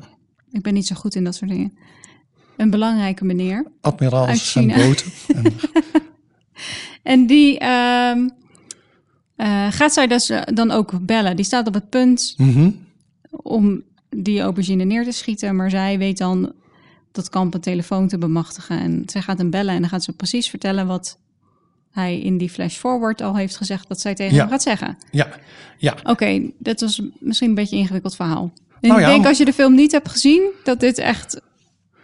[0.51, 1.79] Ik ben niet zo goed in dat soort dingen.
[2.59, 3.65] Een belangrijke meneer.
[3.81, 4.77] Admiraals en China.
[4.77, 5.07] boten.
[5.37, 5.53] En,
[7.03, 8.29] En die ehm,
[9.37, 11.37] eh, gaat zij dus eh, dan ook bellen.
[11.37, 12.71] Die staat op het punt Mhm.
[13.31, 15.57] om die aubergine neer te schieten.
[15.57, 16.53] Maar zij weet dan
[17.13, 18.79] dat kamp een telefoon te bemachtigen.
[18.81, 21.19] En zij gaat hem bellen en dan gaat ze precies vertellen wat
[21.91, 24.41] hij in die flash forward al heeft gezegd dat zij tegen Ja.
[24.41, 24.99] hem gaat zeggen.
[25.11, 25.29] Ja,
[25.79, 25.97] ja.
[26.03, 28.53] Oké, dat was misschien een beetje een ingewikkeld verhaal.
[28.81, 31.41] En Nou ik ja, denk als je de film niet hebt gezien, dat dit echt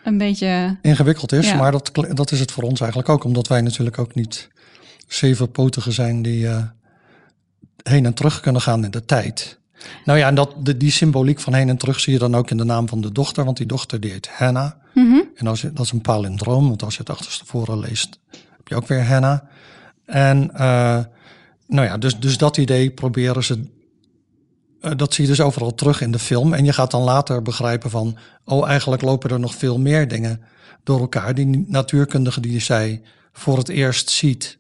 [0.04, 0.76] een beetje...
[0.82, 1.48] ingewikkeld is.
[1.48, 1.56] Ja.
[1.56, 3.24] Maar dat, dat is het voor ons eigenlijk ook.
[3.24, 4.48] Omdat wij natuurlijk ook niet
[5.06, 6.62] zevenpotigen zijn die eh,
[7.82, 9.58] heen en terug kunnen gaan in de tijd.
[10.04, 12.50] Nou ja, en dat, de, die symboliek van heen en terug zie je dan ook
[12.50, 13.44] in de naam van de dochter.
[13.44, 14.70] Want die dochter die heet Hannah.
[14.94, 15.20] Mhm.
[15.34, 18.74] En als je, dat is een palindroom, want als je het achterstevoren leest, heb je
[18.74, 19.38] ook weer Hannah.
[20.04, 21.04] En eh,
[21.66, 23.72] nou ja, dus, dus dat idee proberen ze.
[24.84, 26.52] Eh, dat zie je dus overal terug in de film.
[26.52, 30.42] En je gaat dan later begrijpen van, oh, eigenlijk lopen er nog veel meer dingen
[30.82, 31.34] door elkaar.
[31.34, 34.58] Die natuurkundige die zij voor het eerst ziet.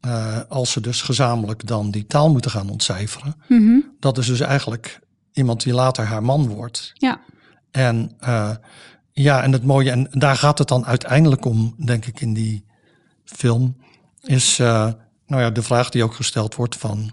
[0.00, 3.34] eh, als ze dus gezamenlijk dan die taal moeten gaan ontcijferen.
[3.48, 3.78] Mhm.
[3.98, 5.00] Dat is dus eigenlijk
[5.32, 6.92] iemand die later haar man wordt.
[6.94, 7.20] Ja.
[7.70, 8.50] En eh,
[9.12, 12.64] ja, en het mooie, en daar gaat het dan uiteindelijk om, denk ik, in die
[13.24, 13.76] film,
[14.22, 17.12] is nou ja, de vraag die ook gesteld wordt van.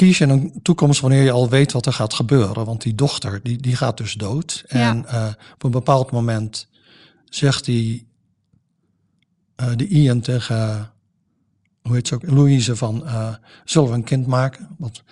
[0.00, 2.64] Kies je een toekomst wanneer je al weet wat er gaat gebeuren?
[2.64, 4.64] Want die dochter, die, die gaat dus dood.
[4.68, 6.68] En eh, op een bepaald moment
[7.24, 8.06] zegt die,
[9.56, 10.90] eh die Ian tegen,
[11.82, 13.34] hoe heet ze ook, Louise van, eh,
[13.64, 14.68] zullen we een kind maken?
[14.78, 15.02] Wat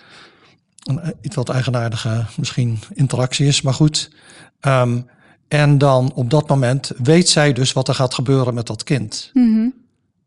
[0.83, 4.11] een iets wat eigenaardige misschien interactie is, maar goed.
[4.59, 5.01] Ehm,
[5.47, 9.29] en dan op dat moment weet zij dus wat er gaat gebeuren met dat kind.
[9.33, 9.69] Mhm.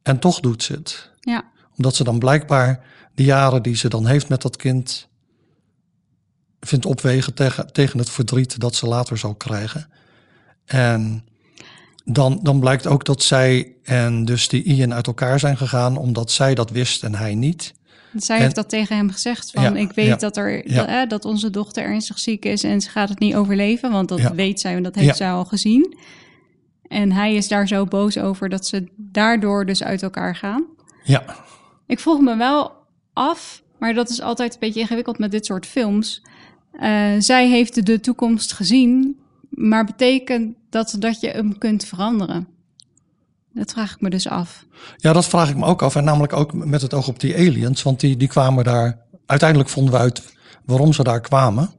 [0.03, 1.11] En toch doet ze het.
[1.21, 1.45] Ja.
[1.77, 5.09] Omdat ze dan blijkbaar de jaren die ze dan heeft met dat kind
[6.61, 9.89] vindt opwegen tegen, tegen het verdriet dat ze later zal krijgen.
[10.65, 11.25] En
[12.05, 16.31] dan, dan blijkt ook dat zij en dus die Ian uit elkaar zijn gegaan omdat
[16.31, 17.75] zij dat wist en hij niet.
[18.17, 20.87] Zij En- heeft dat tegen hem gezegd van Ja, ik weet ja, dat, er, ja.
[20.87, 24.21] dat, dat onze dochter ernstig ziek is en ze gaat het niet overleven, want dat
[24.21, 25.97] weet zij en dat heeft zij al gezien.
[26.89, 30.65] En hij is daar zo boos over dat ze daardoor dus uit elkaar gaan.
[31.05, 31.25] Ja,
[31.87, 32.73] Ik vroeg me wel
[33.13, 36.23] af, maar dat is altijd een beetje ingewikkeld met dit soort films.
[36.73, 42.49] Eh, zij heeft de toekomst gezien, maar betekent dat dat je hem kunt veranderen?
[43.55, 44.67] Dat vraag ik me dus af.
[44.97, 45.97] Ja, dat vraag ik me ook af.
[45.97, 47.83] En namelijk ook met het oog op die aliens.
[47.83, 48.99] Want die, die kwamen daar.
[49.27, 50.23] Uiteindelijk vonden we uit
[50.65, 51.71] waarom ze daar kwamen.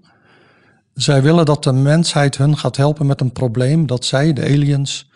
[0.93, 5.09] Zij willen dat de mensheid hun gaat helpen met een probleem dat zij, de aliens,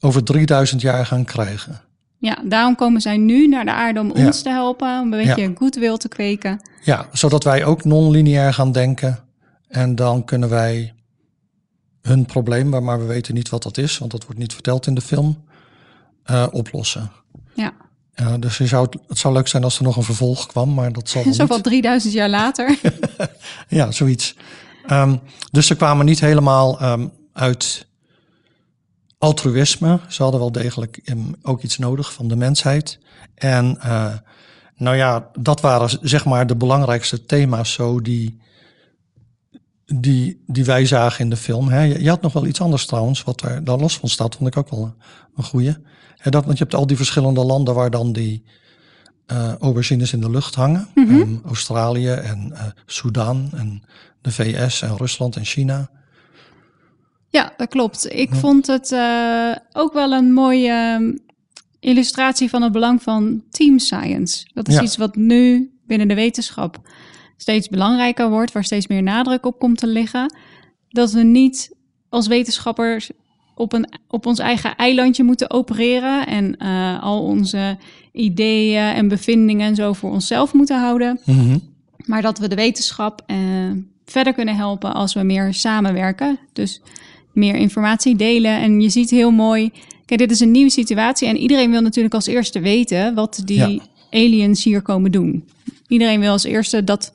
[0.00, 1.80] over 3000 jaar gaan krijgen.
[2.20, 4.26] Ja, daarom komen zij nu naar de aarde om Ja.
[4.26, 5.50] ons te helpen, om een beetje Ja.
[5.54, 6.60] goodwill te kweken.
[6.82, 9.18] Ja, zodat wij ook non-lineair gaan denken.
[9.68, 10.94] En dan kunnen wij
[12.02, 14.86] hun probleem, waar- maar we weten niet wat dat is, want dat wordt niet verteld
[14.86, 15.44] in de film,
[16.22, 17.10] eh, oplossen.
[17.54, 17.72] Ja,
[18.14, 20.92] Ja, dus je zou, het- zou leuk zijn als er nog een vervolg kwam, maar
[20.92, 22.78] dat zal zo van 3000 jaar later.
[23.68, 24.36] Ja, zoiets.
[24.86, 25.16] Ehm,
[25.50, 27.86] dus ze kwamen niet helemaal ehm, uit
[29.18, 30.00] altruïsme.
[30.08, 32.98] Ze hadden wel degelijk ehm, ook iets nodig van de mensheid.
[33.34, 34.14] En eh,
[34.76, 38.40] nou ja, dat waren zeg maar de belangrijkste thema's zo die,
[39.84, 41.68] die, die wij zagen in de film.
[41.68, 41.82] Hè.
[41.82, 44.48] Je, je had nog wel iets anders trouwens, wat er daar los van staat, vond
[44.48, 44.94] ik ook wel een,
[45.36, 45.76] een goeie.
[46.16, 48.44] Hè, dat, want je hebt al die verschillende landen waar dan die
[49.26, 50.88] eh aubergines in de lucht hangen.
[50.94, 53.82] Ehm, Australië en eh Sudan en
[54.20, 55.90] de VS en Rusland en China.
[57.30, 58.12] Ja, dat klopt.
[58.12, 61.18] Ik vond het eh, ook wel een mooie
[61.80, 64.46] illustratie van het belang van team science.
[64.54, 64.82] Dat is Ja.
[64.82, 66.80] iets wat nu binnen de wetenschap
[67.36, 70.34] steeds belangrijker wordt, waar steeds meer nadruk op komt te liggen.
[70.88, 71.74] Dat we niet
[72.08, 73.10] als wetenschappers
[73.54, 77.76] op, een, op ons eigen eilandje moeten opereren en eh, al onze
[78.12, 81.20] ideeën en bevindingen en zo voor onszelf moeten houden.
[81.24, 81.58] Mhm.
[82.06, 83.36] Maar dat we de wetenschap eh,
[84.04, 86.38] verder kunnen helpen als we meer samenwerken.
[86.52, 86.80] Dus
[87.38, 88.60] meer informatie delen.
[88.60, 89.70] En je ziet heel mooi.
[90.06, 91.28] Kijk, dit is een nieuwe situatie.
[91.28, 93.78] En iedereen wil natuurlijk als eerste weten wat die Ja.
[94.10, 95.44] aliens hier komen doen.
[95.86, 97.12] Iedereen wil als eerste dat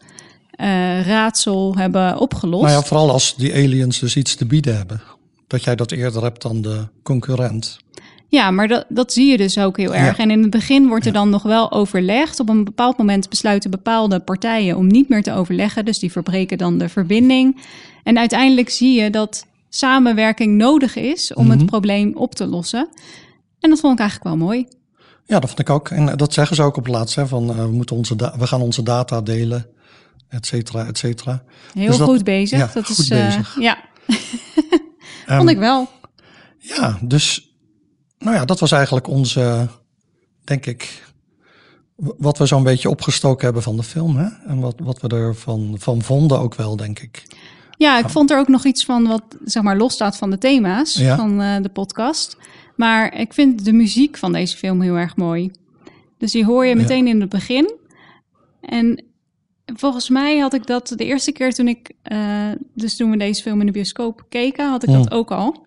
[0.52, 0.68] eh,
[1.06, 2.64] raadsel hebben opgelost.
[2.64, 5.02] Nou ja, vooral als die aliens dus iets te bieden hebben.
[5.48, 7.80] Dat jij dat eerder hebt dan de concurrent.
[8.28, 10.18] Ja, maar dat, dat zie je dus ook heel erg.
[10.18, 10.24] Ja.
[10.24, 12.40] En in het begin wordt er dan nog wel overlegd.
[12.40, 15.86] Op een bepaald moment besluiten bepaalde partijen om niet meer te overleggen.
[15.86, 17.62] Dus die verbreken dan de verbinding.
[18.04, 19.46] En uiteindelijk zie je dat
[19.76, 21.58] samenwerking nodig is om Mhm.
[21.58, 22.90] het probleem op te lossen.
[23.60, 24.68] En dat vond ik eigenlijk wel mooi.
[25.26, 25.90] Ja, dat vond ik ook.
[25.90, 27.16] En dat zeggen ze ook op het laatst.
[27.16, 29.68] Hè, van, eh, we, moeten onze we gaan onze data delen,
[30.30, 31.44] et cetera, et cetera.
[31.74, 32.60] Heel Dus dat- goed bezig.
[32.60, 33.56] ja, dat goed is, eh, bezig.
[33.60, 33.78] ja,
[35.26, 35.88] Ehm, vond ik wel.
[36.58, 37.56] Ja, dus
[38.20, 39.68] nou ja, dat was eigenlijk onze,
[40.44, 41.04] denk ik,
[41.96, 44.16] wat we zo'n beetje opgestoken hebben van de film.
[44.18, 44.28] Hè?
[44.48, 47.24] En wat, wat we ervan van vonden ook wel, denk ik.
[47.78, 50.94] Ja, ik vond er ook nog iets van wat zeg maar losstaat van de thema's
[50.94, 51.16] Ja.
[51.16, 52.38] van eh, de podcast.
[52.76, 55.52] Maar ik vind de muziek van deze film heel erg mooi.
[56.18, 57.74] Dus die hoor je meteen in het begin.
[58.62, 59.04] En
[59.66, 63.42] volgens mij had ik dat de eerste keer toen ik, eh, dus toen we deze
[63.42, 65.18] film in de bioscoop keken, had ik dat Hmm.
[65.18, 65.66] ook al.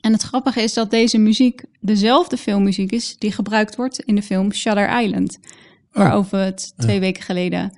[0.00, 4.22] En het grappige is dat deze muziek dezelfde filmmuziek is die gebruikt wordt in de
[4.22, 5.38] film Shutter Island.
[5.92, 7.72] Waarover we het twee weken geleden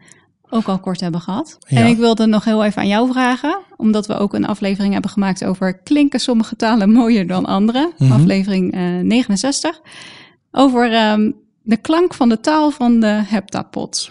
[0.51, 1.59] ook al kort hebben gehad.
[1.66, 1.76] Ja.
[1.76, 5.11] En ik wilde nog heel even aan jou vragen, omdat we ook een aflevering hebben
[5.11, 7.92] gemaakt over klinken sommige talen mooier dan andere.
[7.98, 8.12] Mhm.
[8.12, 9.80] Aflevering eh, 69.
[10.51, 11.30] Over ehm,
[11.62, 14.11] de klank van de taal van de heptapods.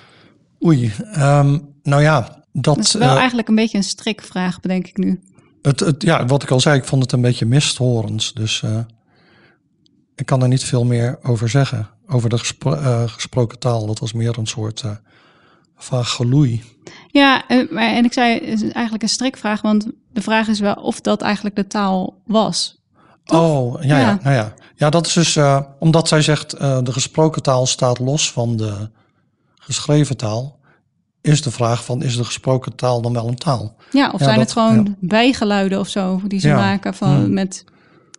[0.65, 4.87] Oei, ehm, nou ja, dat, Dat is wel eh, eigenlijk een beetje een strikvraag, bedenk
[4.87, 5.19] ik nu.
[5.61, 8.33] het, het, ja, wat ik al zei, ik vond het een beetje misthorens.
[8.33, 8.79] Dus eh,
[10.15, 11.89] ik kan er niet veel meer over zeggen.
[12.07, 14.83] Over de gespro- eh, gesproken taal, dat was meer een soort
[15.83, 16.63] vaag geloei.
[17.07, 21.01] Ja, eh, en ik zei, is eigenlijk een strikvraag, want de vraag is wel of
[21.01, 22.77] dat eigenlijk de taal was.
[23.25, 23.99] Oh, ja, ja.
[23.99, 24.19] Ja.
[24.23, 24.53] nou ja.
[24.75, 28.57] Ja, dat is dus eh, omdat zij zegt eh, de gesproken taal staat los van
[28.57, 28.89] de
[29.55, 30.57] geschreven taal.
[31.21, 33.75] Is de vraag van, is de gesproken taal dan wel een taal?
[33.91, 37.33] Ja, of Ja, zijn dat- het gewoon bijgeluiden of zo die ze maken van, Hmm.
[37.33, 37.63] met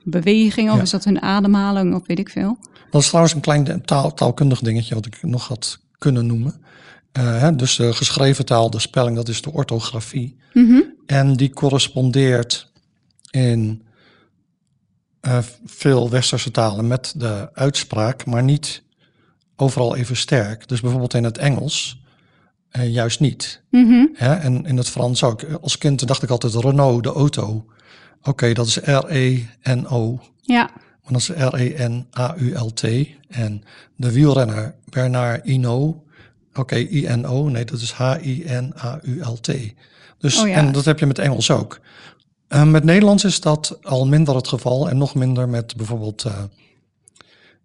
[0.04, 2.58] beweging, of is dat hun ademhaling of weet ik veel.
[2.90, 6.62] Dat is trouwens een klein taal, taalkundig dingetje wat ik nog had kunnen noemen.
[7.12, 10.36] Eh, dus de geschreven taal, de spelling, dat is de orthografie.
[10.52, 10.80] Mhm.
[11.06, 12.72] En die correspondeert
[13.30, 13.82] in
[15.20, 18.82] eh, veel westerse talen met de uitspraak, maar niet
[19.56, 20.68] overal even sterk.
[20.68, 22.02] Dus bijvoorbeeld in het Engels
[22.70, 23.62] eh, juist niet.
[23.70, 24.06] Mhm.
[24.14, 25.44] En in het Frans ook.
[25.60, 27.66] Als kind dacht ik altijd Renault, de auto.
[28.22, 30.20] Oké, dat is R-E-N-O.
[30.40, 30.70] Ja,
[31.02, 32.82] Maar dat is R-E-N-A-U-L-T.
[33.28, 33.62] En
[33.96, 35.96] de wielrenner Bernard Hinault.
[36.54, 37.48] Oké, I-N-O.
[37.48, 39.52] Nee, dat is H-I-N-A-U-L-T.
[40.18, 40.54] Dus, Oh ja.
[40.54, 41.80] En dat heb je met Engels ook.
[42.48, 44.88] Eh, met Nederlands is dat al minder het geval.
[44.88, 46.42] En nog minder met bijvoorbeeld eh,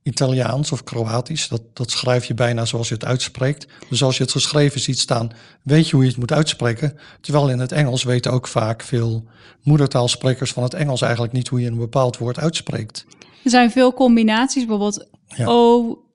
[0.04, 1.48] Italiaans of Kroatisch.
[1.48, 3.68] Dat, dat schrijf je bijna zoals je het uitspreekt.
[3.90, 5.32] Dus als je het geschreven ziet staan,
[5.64, 6.98] weet je hoe je het moet uitspreken.
[7.22, 9.26] Terwijl in het Engels weten ook vaak veel
[9.64, 13.06] moedertaalsprekers van het Engels eigenlijk niet hoe je een bepaald woord uitspreekt.
[13.44, 15.46] er zijn veel combinaties, bijvoorbeeld Ja.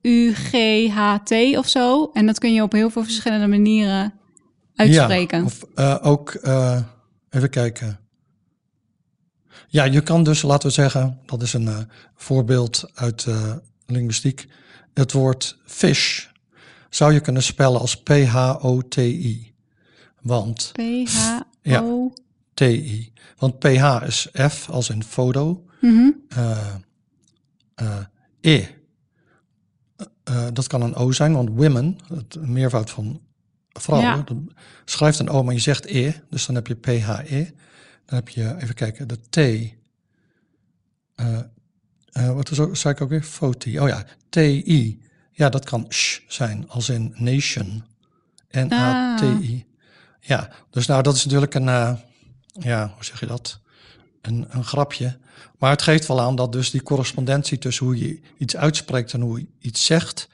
[0.02, 2.10] O-U-G-H-T of zo.
[2.12, 4.12] En dat kun je op heel veel verschillende manieren
[4.74, 5.38] uitspreken.
[5.38, 6.80] Ja, of eh, ook, eh,
[7.30, 7.98] even kijken.
[9.68, 11.78] Ja, je kan dus, laten we zeggen, dat is een eh,
[12.14, 13.26] voorbeeld uit
[13.86, 14.48] linguïstiek.
[14.94, 16.26] Het woord fish
[16.88, 19.54] zou je kunnen spellen als P-H-O-T-I.
[20.20, 22.12] Want P-H-O...
[22.54, 23.12] T-I.
[23.36, 25.64] Want PH is F als in foto.
[27.80, 27.96] Eh,
[28.40, 28.64] E.
[30.30, 33.20] Eh, dat kan een O zijn, want women, het meervoud van
[33.68, 34.16] vrouwen, Ja.
[34.22, 34.36] dat
[34.84, 37.52] schrijft een O, maar je zegt E, dus dan heb je PHE.
[38.06, 39.36] Dan heb je, even kijken, de T.
[39.36, 39.70] eh,
[42.12, 43.22] eh, wat is ook, zei ik ook weer?
[43.22, 43.80] Foti.
[43.80, 45.00] Oh ja, TI.
[45.32, 47.84] Ja, dat kan sh zijn, als in nation.
[48.50, 49.66] N-A-T-I.
[50.20, 51.64] Ja, dus nou, dat is natuurlijk een,
[52.52, 53.60] ja, hoe zeg je dat?
[54.20, 55.18] Een, een grapje.
[55.58, 59.20] Maar het geeft wel aan dat dus die correspondentie tussen hoe je iets uitspreekt en
[59.20, 60.28] hoe je iets zegt,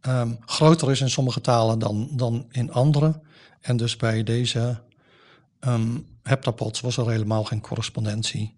[0.00, 3.20] ehm, groter is in sommige talen dan, dan in andere.
[3.60, 4.80] En dus bij deze
[5.60, 8.54] ehm heptapods was er helemaal geen correspondentie.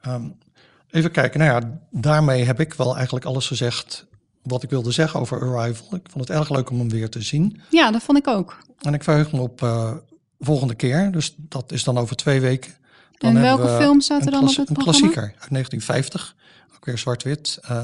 [0.00, 0.28] Ehm,
[0.90, 1.40] Even kijken.
[1.40, 4.06] Nou ja, daarmee heb ik wel eigenlijk alles gezegd
[4.42, 5.94] wat ik wilde zeggen over Arrival.
[5.94, 7.60] Ik vond het erg leuk om hem weer te zien.
[7.70, 8.58] Ja, dat vond ik ook.
[8.80, 9.92] En ik verheug me op uh,
[10.40, 11.10] volgende keer.
[11.12, 12.72] Dus dat is dan over twee weken.
[13.18, 16.34] Dan en welke film staat er dan op het Een klassieker uit 1950.
[16.76, 17.58] Ook weer zwart-wit.
[17.70, 17.82] Uh,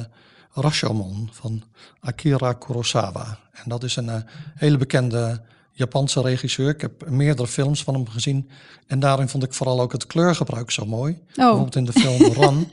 [0.53, 1.63] Rashomon van
[2.01, 3.39] Akira Kurosawa.
[3.53, 4.17] En dat is een uh,
[4.55, 5.41] hele bekende
[5.73, 6.69] Japanse regisseur.
[6.69, 8.51] Ik heb meerdere films van hem gezien.
[8.87, 11.13] En daarin vond ik vooral ook het kleurgebruik zo mooi.
[11.13, 11.35] Oh.
[11.35, 12.71] Bijvoorbeeld in de film Run.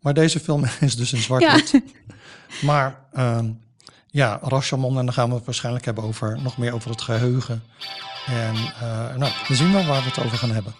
[0.00, 1.70] Maar deze film is dus in zwart-wit.
[1.70, 1.80] Ja.
[2.62, 3.38] Maar uh,
[4.06, 7.62] ja, Rashomon, en dan gaan we het waarschijnlijk hebben over nog meer over het geheugen.
[8.26, 10.74] En uh, nou, we zien wel waar we het over gaan hebben.